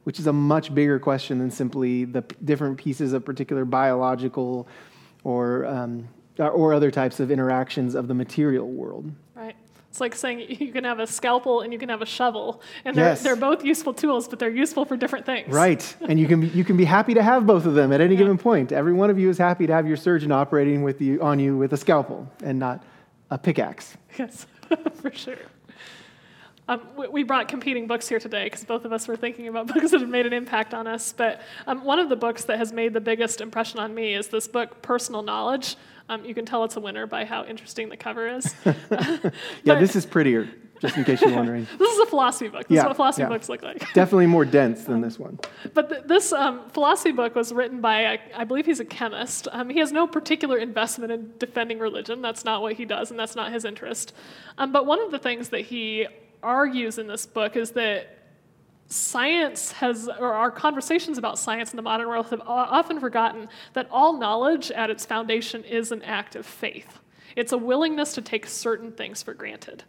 which 0.05 0.19
is 0.19 0.27
a 0.27 0.33
much 0.33 0.75
bigger 0.75 0.99
question 0.99 1.39
than 1.39 1.51
simply 1.51 2.05
the 2.05 2.23
different 2.45 2.79
pieces 2.79 3.13
of 3.13 3.25
particular 3.25 3.65
biological 3.65 4.67
or, 5.25 5.67
um, 5.67 6.09
or 6.39 6.75
other 6.75 6.91
types 6.91 7.21
of 7.21 7.31
interactions 7.31 7.95
of 7.95 8.09
the 8.09 8.15
material 8.15 8.69
world. 8.69 9.11
It's 9.91 10.01
like 10.01 10.15
saying 10.15 10.47
you 10.61 10.73
can 10.73 10.85
have 10.85 11.01
a 11.01 11.07
scalpel 11.07 11.61
and 11.61 11.73
you 11.73 11.79
can 11.79 11.89
have 11.89 12.01
a 12.01 12.07
shovel, 12.07 12.63
and 12.85 12.97
they're, 12.97 13.11
yes. 13.11 13.23
they're 13.23 13.37
both 13.37 13.65
useful 13.65 13.93
tools, 13.93 14.29
but 14.29 14.39
they're 14.39 14.49
useful 14.49 14.85
for 14.85 14.97
different 14.97 15.27
things. 15.27 15.53
Right, 15.53 15.97
and 16.03 16.19
you 16.19 16.27
can, 16.27 16.41
be, 16.41 16.49
you 16.49 16.65
can 16.65 16.77
be 16.77 16.85
happy 16.85 17.15
to 17.15 17.23
have 17.23 17.47
both 17.47 17.67
of 17.67 17.75
them 17.75 17.93
at 17.93 18.01
any 18.01 18.15
yeah. 18.15 18.21
given 18.21 18.39
point. 18.39 18.73
Every 18.73 18.93
one 18.93 19.11
of 19.11 19.19
you 19.19 19.29
is 19.29 19.39
happy 19.39 19.67
to 19.67 19.73
have 19.73 19.87
your 19.87 19.97
surgeon 19.97 20.33
operating 20.33 20.83
with 20.83 21.01
you, 21.01 21.21
on 21.21 21.39
you 21.39 21.57
with 21.57 21.73
a 21.73 21.77
scalpel 21.77 22.31
and 22.43 22.59
not 22.59 22.83
a 23.31 23.39
pickaxe. 23.39 23.97
Yes, 24.19 24.47
for 25.01 25.13
sure. 25.13 25.39
Um, 26.71 26.83
we 27.11 27.25
brought 27.25 27.49
competing 27.49 27.89
books 27.89 28.09
here 28.09 28.21
today 28.21 28.45
because 28.45 28.63
both 28.63 28.85
of 28.85 28.93
us 28.93 29.09
were 29.09 29.17
thinking 29.17 29.49
about 29.49 29.67
books 29.75 29.91
that 29.91 30.01
have 30.01 30.09
made 30.09 30.25
an 30.25 30.33
impact 30.33 30.73
on 30.73 30.87
us. 30.87 31.13
But 31.13 31.41
um, 31.67 31.83
one 31.85 31.99
of 31.99 32.09
the 32.09 32.15
books 32.15 32.45
that 32.45 32.59
has 32.59 32.73
made 32.73 32.95
the 32.95 33.01
biggest 33.01 33.41
impression 33.41 33.81
on 33.81 33.93
me 33.93 34.15
is 34.15 34.29
this 34.29 34.47
book, 34.47 34.81
Personal 34.81 35.23
Knowledge. 35.23 35.75
Um, 36.09 36.25
you 36.25 36.33
can 36.33 36.47
tell 36.47 36.63
it's 36.63 36.77
a 36.77 36.81
winner 36.81 37.09
by 37.09 37.25
how 37.25 37.45
interesting 37.45 37.89
the 37.89 37.97
cover 37.97 38.29
is. 38.29 38.55
yeah, 39.65 39.81
this 39.81 39.97
is 39.97 40.07
prettier 40.07 40.49
just 40.81 40.97
in 40.97 41.05
case 41.05 41.21
you're 41.21 41.35
wondering. 41.35 41.67
this 41.79 41.93
is 41.93 41.99
a 41.99 42.07
philosophy 42.07 42.49
book. 42.49 42.69
This 42.69 42.77
yeah, 42.77 42.83
is 42.83 42.87
what 42.87 42.97
philosophy 42.97 43.23
yeah. 43.23 43.29
books 43.29 43.49
look 43.49 43.63
like. 43.63 43.93
Definitely 43.93 44.27
more 44.27 44.45
dense 44.45 44.85
than 44.85 45.01
this 45.01 45.19
one. 45.19 45.41
But 45.75 45.89
th- 45.89 46.03
this 46.07 46.33
um, 46.33 46.69
philosophy 46.71 47.13
book 47.13 47.35
was 47.35 47.53
written 47.53 47.81
by, 47.81 48.01
a, 48.01 48.19
I 48.35 48.45
believe 48.45 48.67
he's 48.67 48.81
a 48.81 48.85
chemist. 48.85 49.49
Um, 49.51 49.71
he 49.71 49.81
has 49.81 49.91
no 49.91 50.07
particular 50.07 50.57
investment 50.57 51.11
in 51.11 51.33
defending 51.39 51.81
religion. 51.81 52.23
That's 52.23 52.45
not 52.45 52.63
what 52.63 52.75
he 52.75 52.85
does, 52.85 53.11
and 53.11 53.19
that's 53.19 53.37
not 53.37 53.53
his 53.53 53.65
interest. 53.65 54.15
Um, 54.57 54.71
but 54.73 54.87
one 54.87 55.01
of 55.01 55.11
the 55.11 55.19
things 55.19 55.49
that 55.51 55.63
he 55.63 56.07
argues 56.43 56.99
in 56.99 57.07
this 57.07 57.27
book 57.27 57.57
is 57.57 57.73
that 57.73 58.19
science 58.87 59.73
has, 59.73 60.09
or 60.09 60.35
our 60.35 60.51
conversations 60.51 61.17
about 61.17 61.39
science 61.39 61.71
in 61.71 61.77
the 61.77 61.83
modern 61.83 62.09
world 62.09 62.29
have 62.31 62.43
often 62.45 62.99
forgotten 62.99 63.49
that 63.73 63.89
all 63.91 64.19
knowledge 64.19 64.71
at 64.73 64.91
its 64.91 65.07
foundation 65.07 65.63
is 65.65 65.93
an 65.93 66.03
act 66.03 66.35
of 66.35 66.45
faith. 66.45 66.99
It's 67.37 67.53
a 67.53 67.59
willingness 67.59 68.15
to 68.15 68.23
take 68.23 68.47
certain 68.47 68.91
things 68.91 69.23
for 69.23 69.33
granted. 69.33 69.85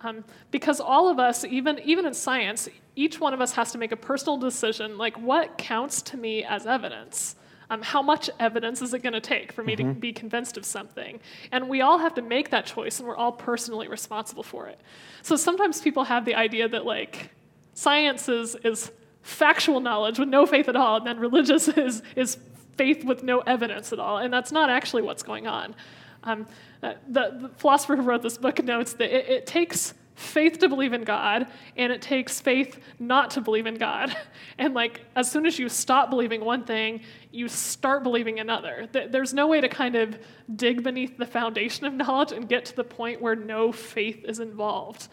Um, 0.00 0.24
because 0.52 0.78
all 0.78 1.08
of 1.08 1.18
us, 1.18 1.44
even, 1.44 1.80
even 1.80 2.06
in 2.06 2.14
science, 2.14 2.68
each 2.94 3.18
one 3.18 3.34
of 3.34 3.40
us 3.40 3.52
has 3.54 3.72
to 3.72 3.78
make 3.78 3.90
a 3.90 3.96
personal 3.96 4.36
decision 4.36 4.96
like, 4.96 5.20
what 5.20 5.58
counts 5.58 6.02
to 6.02 6.16
me 6.16 6.44
as 6.44 6.66
evidence? 6.66 7.34
Um, 7.70 7.82
how 7.82 8.00
much 8.00 8.30
evidence 8.40 8.80
is 8.80 8.94
it 8.94 9.02
going 9.02 9.12
to 9.12 9.20
take 9.20 9.52
for 9.52 9.62
me 9.62 9.76
mm-hmm. 9.76 9.88
to 9.88 9.94
be 9.94 10.12
convinced 10.12 10.56
of 10.56 10.64
something? 10.64 11.20
And 11.52 11.68
we 11.68 11.82
all 11.82 11.98
have 11.98 12.14
to 12.14 12.22
make 12.22 12.50
that 12.50 12.64
choice, 12.64 12.98
and 12.98 13.06
we're 13.06 13.16
all 13.16 13.32
personally 13.32 13.88
responsible 13.88 14.42
for 14.42 14.68
it. 14.68 14.80
So 15.22 15.36
sometimes 15.36 15.80
people 15.80 16.04
have 16.04 16.24
the 16.24 16.34
idea 16.34 16.68
that, 16.68 16.86
like, 16.86 17.30
science 17.74 18.28
is, 18.28 18.56
is 18.64 18.90
factual 19.22 19.80
knowledge 19.80 20.18
with 20.18 20.28
no 20.28 20.46
faith 20.46 20.68
at 20.68 20.76
all, 20.76 20.96
and 20.96 21.06
then 21.06 21.18
religious 21.18 21.68
is, 21.86 22.02
is 22.16 22.38
faith 22.76 23.04
with 23.04 23.22
no 23.22 23.40
evidence 23.40 23.92
at 23.92 23.98
all. 23.98 24.18
And 24.18 24.32
that's 24.32 24.52
not 24.52 24.70
actually 24.70 25.02
what's 25.02 25.22
going 25.22 25.46
on. 25.46 25.74
Um, 26.24 26.46
uh, 26.82 26.94
the, 27.08 27.36
the, 27.40 27.48
philosopher 27.56 27.96
who 27.96 28.02
wrote 28.02 28.22
this 28.22 28.38
book 28.38 28.62
notes 28.62 28.94
that 28.94 29.14
it, 29.14 29.28
it, 29.28 29.46
takes 29.46 29.94
faith 30.18 30.58
to 30.58 30.68
believe 30.68 30.92
in 30.92 31.04
God, 31.04 31.46
and 31.76 31.92
it 31.92 32.02
takes 32.02 32.40
faith 32.40 32.80
not 32.98 33.30
to 33.30 33.40
believe 33.40 33.66
in 33.66 33.76
God. 33.76 34.14
And 34.60 34.74
like, 34.74 35.02
as 35.14 35.30
soon 35.30 35.46
as 35.46 35.56
you 35.56 35.68
stop 35.68 36.10
believing 36.10 36.44
one 36.44 36.64
thing, 36.64 37.02
you 37.30 37.46
start 37.46 38.02
believing 38.02 38.40
another. 38.40 38.88
There's 38.90 39.32
no 39.32 39.46
way 39.46 39.60
to 39.60 39.68
kind 39.68 39.94
of 39.94 40.18
dig 40.56 40.82
beneath 40.82 41.16
the 41.16 41.26
foundation 41.26 41.86
of 41.86 41.94
knowledge 42.02 42.32
and 42.32 42.48
get 42.48 42.64
to 42.64 42.74
the 42.74 42.82
point 42.82 43.22
where 43.22 43.36
no 43.36 43.70
faith 43.70 44.24
is 44.24 44.40
involved. 44.40 45.06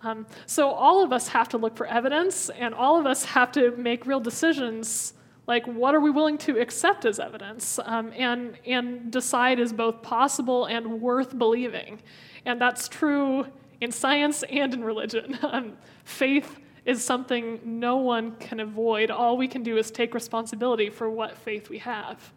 Um, 0.00 0.26
so 0.46 0.70
all 0.70 1.04
of 1.04 1.12
us 1.12 1.28
have 1.28 1.50
to 1.50 1.58
look 1.58 1.76
for 1.76 1.86
evidence, 1.86 2.48
and 2.48 2.72
all 2.72 2.98
of 2.98 3.04
us 3.04 3.26
have 3.26 3.52
to 3.52 3.72
make 3.72 4.06
real 4.06 4.20
decisions 4.20 5.12
like 5.46 5.66
what 5.66 5.94
are 5.94 6.00
we 6.00 6.10
willing 6.10 6.38
to 6.38 6.58
accept 6.58 7.04
as 7.04 7.20
evidence 7.20 7.78
um, 7.84 8.12
and, 8.16 8.58
and 8.66 9.12
decide 9.12 9.60
is 9.60 9.72
both 9.72 10.02
possible 10.02 10.64
and 10.64 11.00
worth 11.00 11.38
believing 11.38 12.00
and 12.46 12.60
that's 12.60 12.88
true 12.88 13.46
in 13.80 13.90
science 13.92 14.42
and 14.44 14.74
in 14.74 14.84
religion 14.84 15.38
um, 15.42 15.76
faith 16.04 16.58
is 16.84 17.02
something 17.02 17.60
no 17.64 17.96
one 17.96 18.32
can 18.36 18.60
avoid 18.60 19.10
all 19.10 19.36
we 19.36 19.48
can 19.48 19.62
do 19.62 19.76
is 19.76 19.90
take 19.90 20.14
responsibility 20.14 20.90
for 20.90 21.10
what 21.10 21.36
faith 21.36 21.68
we 21.68 21.78
have 21.78 22.32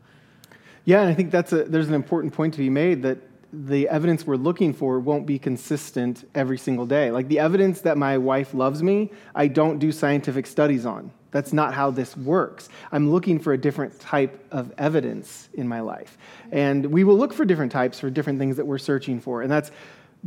yeah 0.85 1.01
and 1.01 1.09
i 1.09 1.13
think 1.13 1.31
that's 1.31 1.53
a, 1.53 1.63
there's 1.65 1.87
an 1.87 1.93
important 1.93 2.33
point 2.33 2.53
to 2.53 2.59
be 2.59 2.69
made 2.69 3.01
that 3.01 3.17
the 3.51 3.87
evidence 3.89 4.27
we're 4.27 4.35
looking 4.35 4.73
for 4.73 4.99
won't 4.99 5.25
be 5.25 5.39
consistent 5.39 6.29
every 6.35 6.57
single 6.57 6.85
day. 6.85 7.11
Like 7.11 7.27
the 7.27 7.39
evidence 7.39 7.81
that 7.81 7.97
my 7.97 8.17
wife 8.17 8.53
loves 8.53 8.83
me, 8.83 9.11
I 9.33 9.47
don't 9.47 9.79
do 9.79 9.91
scientific 9.91 10.45
studies 10.45 10.85
on. 10.85 11.11
That's 11.31 11.53
not 11.53 11.73
how 11.73 11.91
this 11.91 12.17
works. 12.17 12.69
I'm 12.91 13.11
looking 13.11 13.39
for 13.39 13.53
a 13.53 13.57
different 13.57 13.99
type 13.99 14.43
of 14.51 14.73
evidence 14.77 15.49
in 15.53 15.67
my 15.67 15.79
life. 15.79 16.17
And 16.51 16.85
we 16.87 17.03
will 17.03 17.17
look 17.17 17.33
for 17.33 17.45
different 17.45 17.71
types 17.71 17.99
for 17.99 18.09
different 18.09 18.39
things 18.39 18.57
that 18.57 18.65
we're 18.65 18.79
searching 18.79 19.19
for. 19.19 19.43
And 19.43 19.51
that's 19.51 19.71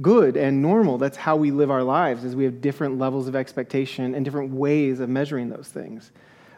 good 0.00 0.36
and 0.36 0.62
normal. 0.62 0.98
That's 0.98 1.16
how 1.16 1.36
we 1.36 1.50
live 1.50 1.70
our 1.70 1.82
lives, 1.82 2.24
as 2.24 2.34
we 2.34 2.44
have 2.44 2.60
different 2.60 2.98
levels 2.98 3.28
of 3.28 3.36
expectation 3.36 4.14
and 4.14 4.24
different 4.24 4.52
ways 4.52 5.00
of 5.00 5.08
measuring 5.08 5.50
those 5.50 5.68
things. 5.68 6.10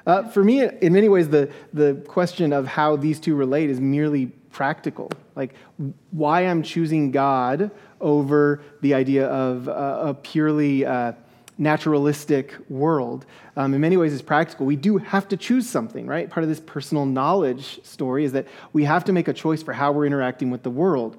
Uh, 0.07 0.29
for 0.29 0.45
me, 0.45 0.63
in 0.63 0.93
many 0.93 1.09
ways, 1.09 1.29
the, 1.29 1.51
the 1.73 1.95
question 2.07 2.53
of 2.53 2.67
how 2.67 2.97
these 2.97 3.19
two 3.19 3.35
relate 3.35 3.71
is 3.71 3.81
merely 3.81 4.27
practical. 4.53 5.11
Like, 5.35 5.55
why 6.11 6.43
I'm 6.43 6.63
choosing 6.63 7.11
God 7.11 7.71
over 8.01 8.61
the 8.83 8.95
idea 8.95 9.27
of 9.27 9.69
uh, 9.69 9.73
a 9.73 10.15
purely 10.15 10.85
uh, 10.85 11.13
naturalistic 11.57 12.55
world. 12.69 13.25
Um, 13.57 13.73
in 13.75 13.81
many 13.81 13.97
ways, 13.97 14.13
is 14.13 14.23
practical. 14.23 14.67
We 14.67 14.77
do 14.77 14.99
have 14.99 15.29
to 15.29 15.37
choose 15.37 15.69
something, 15.69 16.07
right? 16.07 16.29
Part 16.29 16.45
of 16.45 16.51
this 16.51 16.61
personal 16.61 17.07
knowledge 17.07 17.83
story 17.85 18.25
is 18.25 18.33
that 18.33 18.47
we 18.73 18.85
have 18.85 19.05
to 19.05 19.13
make 19.13 19.29
a 19.29 19.33
choice 19.33 19.63
for 19.63 19.73
how 19.73 19.93
we're 19.93 20.07
interacting 20.07 20.51
with 20.51 20.63
the 20.63 20.71
world. 20.71 21.17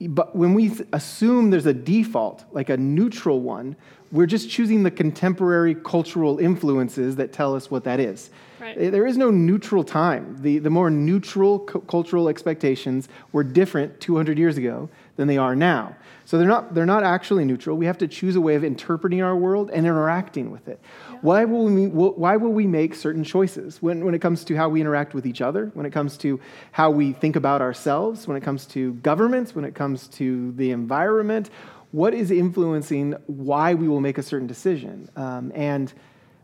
But 0.00 0.36
when 0.36 0.54
we 0.54 0.72
assume 0.92 1.50
there's 1.50 1.66
a 1.66 1.74
default, 1.74 2.44
like 2.52 2.68
a 2.68 2.76
neutral 2.76 3.40
one, 3.40 3.74
we're 4.12 4.26
just 4.26 4.48
choosing 4.48 4.82
the 4.82 4.90
contemporary 4.90 5.74
cultural 5.74 6.38
influences 6.38 7.16
that 7.16 7.32
tell 7.32 7.54
us 7.54 7.70
what 7.70 7.84
that 7.84 8.00
is. 8.00 8.30
Right. 8.60 8.90
There 8.90 9.06
is 9.06 9.16
no 9.16 9.30
neutral 9.30 9.84
time. 9.84 10.36
The, 10.40 10.58
the 10.58 10.70
more 10.70 10.90
neutral 10.90 11.58
cultural 11.58 12.28
expectations 12.28 13.08
were 13.32 13.44
different 13.44 14.00
200 14.00 14.38
years 14.38 14.56
ago 14.56 14.88
than 15.18 15.26
they 15.26 15.36
are 15.36 15.56
now. 15.56 15.96
So 16.24 16.38
they're 16.38 16.46
not, 16.46 16.74
they're 16.74 16.86
not 16.86 17.02
actually 17.02 17.44
neutral. 17.44 17.76
We 17.76 17.86
have 17.86 17.98
to 17.98 18.06
choose 18.06 18.36
a 18.36 18.40
way 18.40 18.54
of 18.54 18.62
interpreting 18.62 19.20
our 19.20 19.36
world 19.36 19.68
and 19.70 19.84
interacting 19.84 20.52
with 20.52 20.68
it. 20.68 20.80
Yeah. 21.10 21.18
Why, 21.22 21.44
will 21.44 21.64
we, 21.64 21.86
why 21.88 22.36
will 22.36 22.52
we 22.52 22.68
make 22.68 22.94
certain 22.94 23.24
choices 23.24 23.82
when, 23.82 24.04
when 24.04 24.14
it 24.14 24.20
comes 24.20 24.44
to 24.44 24.54
how 24.54 24.68
we 24.68 24.80
interact 24.80 25.14
with 25.14 25.26
each 25.26 25.40
other, 25.40 25.72
when 25.74 25.86
it 25.86 25.90
comes 25.90 26.16
to 26.18 26.38
how 26.70 26.90
we 26.90 27.12
think 27.12 27.34
about 27.34 27.60
ourselves, 27.60 28.28
when 28.28 28.36
it 28.36 28.42
comes 28.42 28.64
to 28.66 28.94
governments, 28.94 29.56
when 29.56 29.64
it 29.64 29.74
comes 29.74 30.06
to 30.08 30.52
the 30.52 30.70
environment? 30.70 31.50
what 31.90 32.12
is 32.12 32.30
influencing 32.30 33.12
why 33.26 33.72
we 33.72 33.88
will 33.88 34.02
make 34.02 34.18
a 34.18 34.22
certain 34.22 34.46
decision. 34.46 35.08
Um, 35.16 35.50
and 35.54 35.90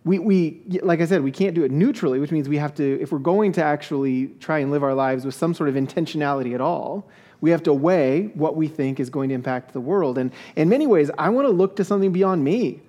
we, 0.04 0.18
we, 0.18 0.62
like 0.82 1.00
I 1.00 1.06
said, 1.06 1.22
we 1.22 1.30
can't 1.30 1.54
do 1.54 1.64
it 1.64 1.70
neutrally, 1.70 2.18
which 2.18 2.30
means 2.30 2.48
we 2.48 2.58
have 2.58 2.74
to, 2.74 3.00
if 3.00 3.10
we're 3.10 3.18
going 3.18 3.52
to 3.52 3.64
actually 3.64 4.28
try 4.38 4.58
and 4.58 4.70
live 4.70 4.82
our 4.82 4.94
lives 4.94 5.24
with 5.24 5.34
some 5.34 5.54
sort 5.54 5.70
of 5.70 5.76
intentionality 5.76 6.54
at 6.54 6.60
all, 6.60 7.08
we 7.40 7.50
have 7.50 7.62
to 7.62 7.72
weigh 7.72 8.26
what 8.34 8.54
we 8.54 8.68
think 8.68 9.00
is 9.00 9.08
going 9.10 9.30
to 9.30 9.34
impact 9.34 9.72
the 9.72 9.80
world. 9.80 10.18
And 10.18 10.30
in 10.56 10.68
many 10.68 10.86
ways, 10.86 11.10
I 11.18 11.30
want 11.30 11.46
to 11.46 11.52
look 11.52 11.76
to 11.76 11.84
something 11.84 12.12
beyond 12.12 12.44
me 12.44 12.82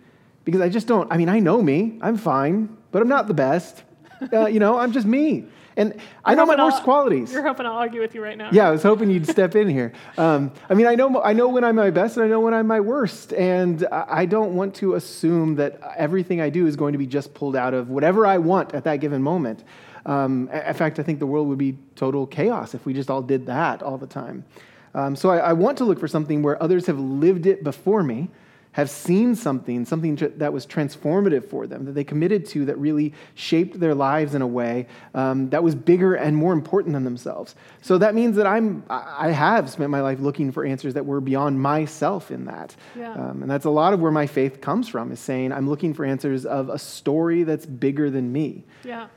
because 0.44 0.62
I 0.62 0.70
just 0.70 0.88
don't, 0.88 1.12
I 1.12 1.18
mean, 1.18 1.30
I 1.30 1.40
know 1.40 1.62
me, 1.62 1.98
I'm 2.02 2.18
fine, 2.18 2.76
but 2.92 3.02
I'm 3.02 3.10
not 3.10 3.28
the 3.28 3.34
best. 3.34 3.84
Uh, 4.32 4.46
you 4.46 4.60
know, 4.60 4.78
I'm 4.78 4.94
just 4.94 5.06
me. 5.06 5.46
And 5.78 5.94
you're 5.94 6.02
I 6.24 6.36
know 6.36 6.46
my 6.46 6.56
worst 6.56 6.78
I'll, 6.78 6.84
qualities. 6.84 7.34
You're 7.34 7.44
hoping 7.44 7.66
I'll 7.66 7.74
argue 7.74 8.02
with 8.02 8.16
you 8.16 8.24
right 8.24 8.38
now. 8.38 8.50
Yeah, 8.52 8.68
I 8.68 8.72
was 8.72 8.84
hoping 8.84 9.10
you'd 9.10 9.28
step 9.28 9.56
in 9.56 9.70
here. 9.70 9.92
Um, 10.18 10.52
I 10.70 10.74
mean, 10.74 10.88
I 10.88 10.96
know, 10.96 11.22
I 11.22 11.34
know 11.34 11.50
when 11.50 11.64
I'm 11.64 11.76
my 11.76 11.90
best 11.90 12.16
and 12.18 12.26
I 12.26 12.30
know 12.30 12.40
when 12.40 12.54
I'm 12.54 12.68
my 12.68 12.80
worst. 12.80 13.34
And 13.34 13.86
I 13.92 14.26
don't 14.26 14.56
want 14.56 14.76
to 14.76 14.96
assume 14.96 15.56
that 15.56 15.80
everything 15.98 16.40
I 16.40 16.50
do 16.50 16.66
is 16.68 16.76
going 16.76 16.94
to 16.94 16.98
be 16.98 17.08
just 17.08 17.34
pulled 17.34 17.56
out 17.56 17.74
of 17.74 17.90
whatever 17.90 18.26
I 18.26 18.38
want 18.38 18.74
at 18.74 18.86
that 18.86 18.98
given 18.98 19.22
moment. 19.22 19.64
Um, 20.06 20.50
in 20.50 20.74
fact, 20.76 21.00
I 21.00 21.04
think 21.04 21.20
the 21.20 21.26
world 21.26 21.48
would 21.50 21.58
be 21.58 21.78
total 21.96 22.28
chaos 22.28 22.74
if 22.74 22.86
we 22.86 22.94
just 22.94 23.10
all 23.10 23.22
did 23.22 23.48
that 23.48 23.82
all 23.82 23.98
the 23.98 24.08
time. 24.08 24.46
Um, 24.94 25.16
so 25.16 25.30
I, 25.30 25.38
I 25.38 25.54
want 25.54 25.78
to 25.80 25.84
look 25.84 26.00
for 26.00 26.08
something 26.08 26.42
where 26.42 26.62
others 26.62 26.86
have 26.86 27.00
lived 27.00 27.46
it 27.46 27.64
before 27.64 28.02
me 28.02 28.30
have 28.76 28.90
seen 28.90 29.36
something, 29.36 29.86
something 29.86 30.18
that 30.36 30.52
was 30.52 30.68
transformative 30.68 31.46
for 31.46 31.66
them, 31.66 31.86
that 31.86 31.94
they 31.94 32.04
committed 32.04 32.46
to, 32.46 32.66
that 32.66 32.78
really 32.78 33.14
shaped 33.34 33.80
their 33.80 33.96
lives 33.96 34.36
in 34.36 34.42
a 34.42 34.48
way 34.48 34.86
um, 35.14 35.50
that 35.50 35.64
was 35.64 35.74
bigger 35.74 36.16
and 36.16 36.36
more 36.36 36.52
important 36.52 36.92
than 36.92 37.06
themselves. 37.06 37.56
So 37.82 37.98
that 38.00 38.14
means 38.14 38.36
that 38.36 38.46
I'm, 38.46 38.84
I 38.90 39.32
have 39.32 39.70
spent 39.70 39.92
my 39.92 40.02
life 40.02 40.20
looking 40.20 40.52
for 40.52 40.66
answers 40.66 40.94
that 40.96 41.06
were 41.06 41.22
beyond 41.22 41.62
myself 41.62 42.32
in 42.32 42.44
that. 42.46 42.76
Yeah. 42.98 43.14
Um, 43.14 43.44
and 43.44 43.50
that's 43.50 43.64
a 43.64 43.70
lot 43.70 43.94
of 43.94 44.02
where 44.02 44.12
my 44.12 44.28
faith 44.28 44.60
comes 44.60 44.90
from, 44.90 45.10
is 45.14 45.22
saying 45.22 45.54
I'm 45.54 45.70
looking 45.70 45.94
for 45.94 46.04
answers 46.04 46.46
of 46.46 46.68
a 46.68 46.78
story 46.78 47.44
that's 47.44 47.66
bigger 47.66 48.10
than 48.10 48.30
me. 48.30 48.66
Yeah. 48.84 49.08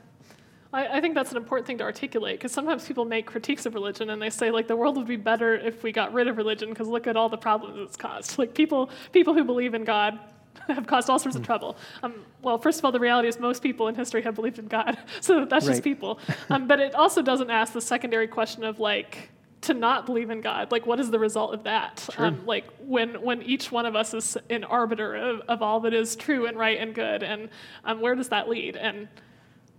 I, 0.71 0.97
I 0.97 1.01
think 1.01 1.15
that's 1.15 1.31
an 1.31 1.37
important 1.37 1.67
thing 1.67 1.77
to 1.79 1.83
articulate 1.83 2.37
because 2.37 2.51
sometimes 2.51 2.85
people 2.85 3.05
make 3.05 3.25
critiques 3.25 3.65
of 3.65 3.73
religion 3.73 4.09
and 4.11 4.21
they 4.21 4.29
say 4.29 4.51
like 4.51 4.67
the 4.67 4.75
world 4.75 4.97
would 4.97 5.07
be 5.07 5.15
better 5.15 5.55
if 5.55 5.83
we 5.83 5.91
got 5.91 6.13
rid 6.13 6.27
of 6.27 6.37
religion 6.37 6.69
because 6.69 6.87
look 6.87 7.07
at 7.07 7.15
all 7.15 7.29
the 7.29 7.37
problems 7.37 7.79
it's 7.79 7.97
caused. 7.97 8.37
Like 8.37 8.53
people 8.53 8.89
people 9.11 9.33
who 9.33 9.43
believe 9.43 9.73
in 9.73 9.83
God 9.83 10.19
have 10.67 10.85
caused 10.85 11.09
all 11.09 11.19
sorts 11.19 11.35
of 11.35 11.43
trouble. 11.43 11.75
Um, 12.03 12.25
well, 12.41 12.57
first 12.57 12.79
of 12.79 12.85
all, 12.85 12.91
the 12.91 12.99
reality 12.99 13.27
is 13.27 13.39
most 13.39 13.63
people 13.63 13.87
in 13.87 13.95
history 13.95 14.21
have 14.21 14.35
believed 14.35 14.59
in 14.59 14.67
God, 14.67 14.97
so 15.21 15.45
that's 15.45 15.65
right. 15.65 15.71
just 15.71 15.83
people. 15.83 16.19
Um, 16.51 16.67
but 16.67 16.79
it 16.79 16.95
also 16.95 17.21
doesn't 17.21 17.51
ask 17.51 17.73
the 17.73 17.81
secondary 17.81 18.27
question 18.27 18.63
of 18.63 18.79
like 18.79 19.29
to 19.61 19.73
not 19.73 20.05
believe 20.07 20.31
in 20.31 20.41
God. 20.41 20.71
Like, 20.71 20.87
what 20.87 20.99
is 20.99 21.11
the 21.11 21.19
result 21.19 21.53
of 21.53 21.63
that? 21.65 22.07
Um, 22.17 22.43
like 22.45 22.65
when 22.79 23.21
when 23.21 23.43
each 23.43 23.71
one 23.71 23.85
of 23.85 23.95
us 23.95 24.13
is 24.13 24.37
an 24.49 24.63
arbiter 24.63 25.15
of, 25.15 25.41
of 25.41 25.61
all 25.61 25.79
that 25.81 25.93
is 25.93 26.15
true 26.15 26.47
and 26.47 26.57
right 26.57 26.79
and 26.79 26.95
good, 26.95 27.21
and 27.23 27.49
um, 27.83 28.01
where 28.01 28.15
does 28.15 28.29
that 28.29 28.49
lead? 28.49 28.77
And 28.77 29.07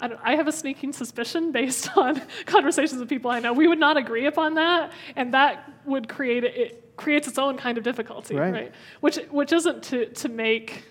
I, 0.00 0.10
I, 0.22 0.36
have 0.36 0.48
a 0.48 0.52
sneaking 0.52 0.92
suspicion 0.92 1.52
based 1.52 1.90
on 1.96 2.20
conversations 2.46 3.00
with 3.00 3.08
people 3.08 3.30
I 3.30 3.40
know. 3.40 3.52
We 3.52 3.68
would 3.68 3.78
not 3.78 3.96
agree 3.96 4.26
upon 4.26 4.54
that, 4.54 4.92
and 5.16 5.34
that 5.34 5.70
would 5.84 6.08
create 6.08 6.44
it 6.44 6.96
creates 6.96 7.26
its 7.26 7.38
own 7.38 7.56
kind 7.56 7.78
of 7.78 7.84
difficulty, 7.84 8.36
right? 8.36 8.52
right? 8.52 8.72
Which 9.00 9.16
which 9.30 9.52
isn't 9.52 9.82
to 9.84 10.06
to 10.06 10.28
make 10.28 10.84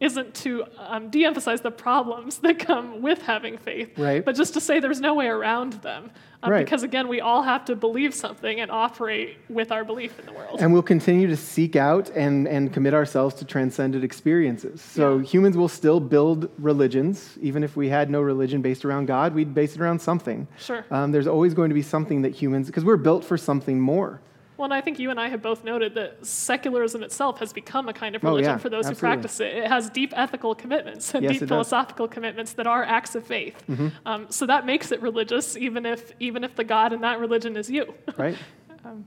isn't 0.00 0.34
to 0.34 0.64
um, 0.76 1.08
de-emphasize 1.08 1.60
the 1.60 1.70
problems 1.70 2.38
that 2.38 2.58
come 2.58 3.00
with 3.00 3.22
having 3.22 3.56
faith, 3.56 3.96
right. 3.98 4.24
but 4.24 4.34
just 4.34 4.52
to 4.54 4.60
say 4.60 4.80
there's 4.80 5.00
no 5.00 5.14
way 5.14 5.28
around 5.28 5.74
them. 5.74 6.10
Um, 6.42 6.50
right. 6.50 6.64
Because 6.64 6.82
again, 6.82 7.08
we 7.08 7.22
all 7.22 7.42
have 7.42 7.64
to 7.66 7.76
believe 7.76 8.12
something 8.12 8.60
and 8.60 8.70
operate 8.70 9.38
with 9.48 9.72
our 9.72 9.82
belief 9.82 10.18
in 10.18 10.26
the 10.26 10.32
world. 10.32 10.60
And 10.60 10.72
we'll 10.72 10.82
continue 10.82 11.26
to 11.28 11.36
seek 11.36 11.74
out 11.74 12.10
and, 12.10 12.46
and 12.46 12.70
commit 12.70 12.92
ourselves 12.92 13.34
to 13.36 13.46
transcendent 13.46 14.04
experiences. 14.04 14.82
So 14.82 15.18
yeah. 15.18 15.24
humans 15.24 15.56
will 15.56 15.68
still 15.68 16.00
build 16.00 16.50
religions. 16.58 17.38
Even 17.40 17.64
if 17.64 17.76
we 17.76 17.88
had 17.88 18.10
no 18.10 18.20
religion 18.20 18.60
based 18.60 18.84
around 18.84 19.06
God, 19.06 19.34
we'd 19.34 19.54
base 19.54 19.74
it 19.74 19.80
around 19.80 20.00
something. 20.00 20.46
Sure. 20.58 20.84
Um, 20.90 21.12
there's 21.12 21.28
always 21.28 21.54
going 21.54 21.70
to 21.70 21.74
be 21.74 21.82
something 21.82 22.22
that 22.22 22.34
humans, 22.34 22.66
because 22.66 22.84
we're 22.84 22.98
built 22.98 23.24
for 23.24 23.38
something 23.38 23.80
more. 23.80 24.20
Well, 24.56 24.66
and 24.66 24.74
I 24.74 24.80
think 24.80 25.00
you 25.00 25.10
and 25.10 25.18
I 25.18 25.28
have 25.28 25.42
both 25.42 25.64
noted 25.64 25.94
that 25.94 26.24
secularism 26.24 27.02
itself 27.02 27.40
has 27.40 27.52
become 27.52 27.88
a 27.88 27.92
kind 27.92 28.14
of 28.14 28.22
religion 28.22 28.50
oh, 28.50 28.52
yeah, 28.54 28.58
for 28.58 28.68
those 28.68 28.86
absolutely. 28.86 29.08
who 29.08 29.14
practice 29.14 29.40
it. 29.40 29.56
It 29.56 29.66
has 29.66 29.90
deep 29.90 30.12
ethical 30.16 30.54
commitments 30.54 31.12
and 31.12 31.24
yes, 31.24 31.40
deep 31.40 31.48
philosophical 31.48 32.06
does. 32.06 32.14
commitments 32.14 32.52
that 32.52 32.66
are 32.66 32.84
acts 32.84 33.16
of 33.16 33.26
faith. 33.26 33.64
Mm-hmm. 33.68 33.88
Um, 34.06 34.26
so 34.30 34.46
that 34.46 34.64
makes 34.64 34.92
it 34.92 35.02
religious, 35.02 35.56
even 35.56 35.84
if 35.84 36.12
even 36.20 36.44
if 36.44 36.54
the 36.54 36.62
God 36.62 36.92
in 36.92 37.00
that 37.00 37.18
religion 37.18 37.56
is 37.56 37.70
you. 37.70 37.94
Right. 38.16 38.36
um, 38.84 39.04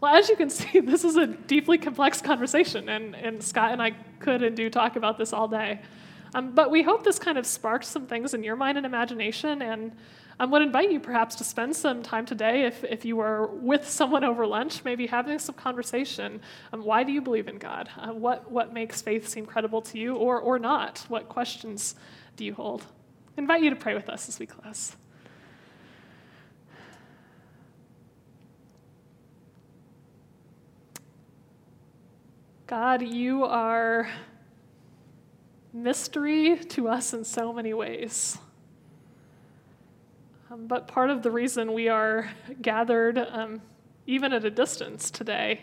well, 0.00 0.16
as 0.16 0.28
you 0.28 0.34
can 0.34 0.50
see, 0.58 0.80
this 0.80 1.04
is 1.04 1.16
a 1.16 1.28
deeply 1.28 1.78
complex 1.78 2.20
conversation, 2.20 2.88
and, 2.88 3.14
and 3.14 3.42
Scott 3.42 3.72
and 3.72 3.80
I 3.80 3.92
could 4.18 4.42
and 4.42 4.56
do 4.56 4.68
talk 4.68 4.96
about 4.96 5.16
this 5.16 5.32
all 5.32 5.46
day. 5.46 5.80
Um, 6.34 6.52
but 6.54 6.70
we 6.70 6.82
hope 6.82 7.04
this 7.04 7.18
kind 7.18 7.36
of 7.36 7.46
sparked 7.46 7.84
some 7.84 8.06
things 8.06 8.32
in 8.32 8.42
your 8.42 8.56
mind 8.56 8.78
and 8.78 8.86
imagination, 8.86 9.60
and 9.60 9.92
I 10.40 10.46
would 10.46 10.62
invite 10.62 10.90
you 10.90 10.98
perhaps 10.98 11.34
to 11.36 11.44
spend 11.44 11.76
some 11.76 12.02
time 12.02 12.24
today, 12.24 12.64
if, 12.64 12.82
if 12.84 13.04
you 13.04 13.16
were 13.16 13.48
with 13.48 13.88
someone 13.88 14.24
over 14.24 14.46
lunch, 14.46 14.82
maybe 14.82 15.06
having 15.06 15.38
some 15.38 15.54
conversation. 15.54 16.40
Um, 16.72 16.82
why 16.84 17.02
do 17.04 17.12
you 17.12 17.20
believe 17.20 17.48
in 17.48 17.58
God? 17.58 17.90
Uh, 17.98 18.08
what, 18.08 18.50
what 18.50 18.72
makes 18.72 19.02
faith 19.02 19.28
seem 19.28 19.44
credible 19.44 19.82
to 19.82 19.98
you 19.98 20.16
or, 20.16 20.40
or 20.40 20.58
not? 20.58 21.04
What 21.08 21.28
questions 21.28 21.94
do 22.36 22.44
you 22.44 22.54
hold? 22.54 22.86
I 23.36 23.42
invite 23.42 23.62
you 23.62 23.70
to 23.70 23.76
pray 23.76 23.94
with 23.94 24.08
us 24.08 24.28
as 24.28 24.38
we 24.38 24.46
close. 24.46 24.96
God, 32.66 33.02
you 33.02 33.44
are 33.44 34.08
mystery 35.72 36.56
to 36.56 36.88
us 36.88 37.14
in 37.14 37.24
so 37.24 37.52
many 37.52 37.72
ways. 37.72 38.38
Um, 40.50 40.66
but 40.66 40.86
part 40.86 41.08
of 41.08 41.22
the 41.22 41.30
reason 41.30 41.72
we 41.72 41.88
are 41.88 42.30
gathered, 42.60 43.18
um, 43.18 43.62
even 44.06 44.32
at 44.32 44.44
a 44.44 44.50
distance 44.50 45.10
today, 45.10 45.62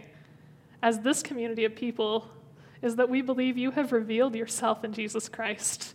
as 0.82 1.00
this 1.02 1.22
community 1.22 1.66
of 1.66 1.76
people, 1.76 2.28
is 2.82 2.96
that 2.96 3.10
we 3.10 3.22
believe 3.22 3.58
you 3.58 3.72
have 3.72 3.92
revealed 3.92 4.36
yourself 4.36 4.84
in 4.84 4.94
Jesus 4.94 5.30
Christ 5.30 5.94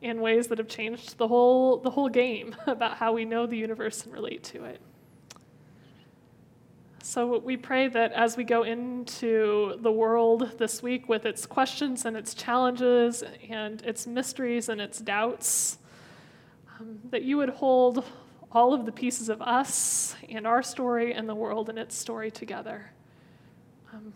in 0.00 0.20
ways 0.20 0.46
that 0.48 0.58
have 0.58 0.68
changed 0.68 1.18
the 1.18 1.26
whole, 1.26 1.78
the 1.78 1.90
whole 1.90 2.08
game 2.08 2.54
about 2.66 2.98
how 2.98 3.12
we 3.12 3.24
know 3.24 3.46
the 3.46 3.56
universe 3.56 4.04
and 4.04 4.12
relate 4.12 4.44
to 4.44 4.64
it. 4.64 4.80
So 7.08 7.38
we 7.38 7.56
pray 7.56 7.88
that 7.88 8.12
as 8.12 8.36
we 8.36 8.44
go 8.44 8.64
into 8.64 9.78
the 9.80 9.90
world 9.90 10.58
this 10.58 10.82
week 10.82 11.08
with 11.08 11.24
its 11.24 11.46
questions 11.46 12.04
and 12.04 12.14
its 12.18 12.34
challenges 12.34 13.24
and 13.48 13.80
its 13.80 14.06
mysteries 14.06 14.68
and 14.68 14.78
its 14.78 14.98
doubts, 14.98 15.78
um, 16.78 16.98
that 17.08 17.22
you 17.22 17.38
would 17.38 17.48
hold 17.48 18.04
all 18.52 18.74
of 18.74 18.84
the 18.84 18.92
pieces 18.92 19.30
of 19.30 19.40
us 19.40 20.16
and 20.28 20.46
our 20.46 20.62
story 20.62 21.14
and 21.14 21.26
the 21.26 21.34
world 21.34 21.70
and 21.70 21.78
its 21.78 21.96
story 21.96 22.30
together. 22.30 22.90
Um, 23.94 24.12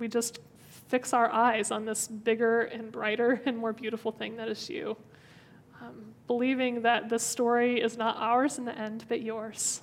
we 0.00 0.08
just 0.08 0.40
fix 0.88 1.12
our 1.12 1.30
eyes 1.30 1.70
on 1.70 1.84
this 1.84 2.08
bigger 2.08 2.62
and 2.62 2.90
brighter 2.90 3.40
and 3.46 3.56
more 3.56 3.72
beautiful 3.72 4.10
thing 4.10 4.34
that 4.38 4.48
is 4.48 4.68
you, 4.68 4.96
um, 5.80 6.06
believing 6.26 6.82
that 6.82 7.08
this 7.08 7.22
story 7.22 7.80
is 7.80 7.96
not 7.96 8.16
ours 8.16 8.58
in 8.58 8.64
the 8.64 8.76
end, 8.76 9.04
but 9.08 9.22
yours. 9.22 9.82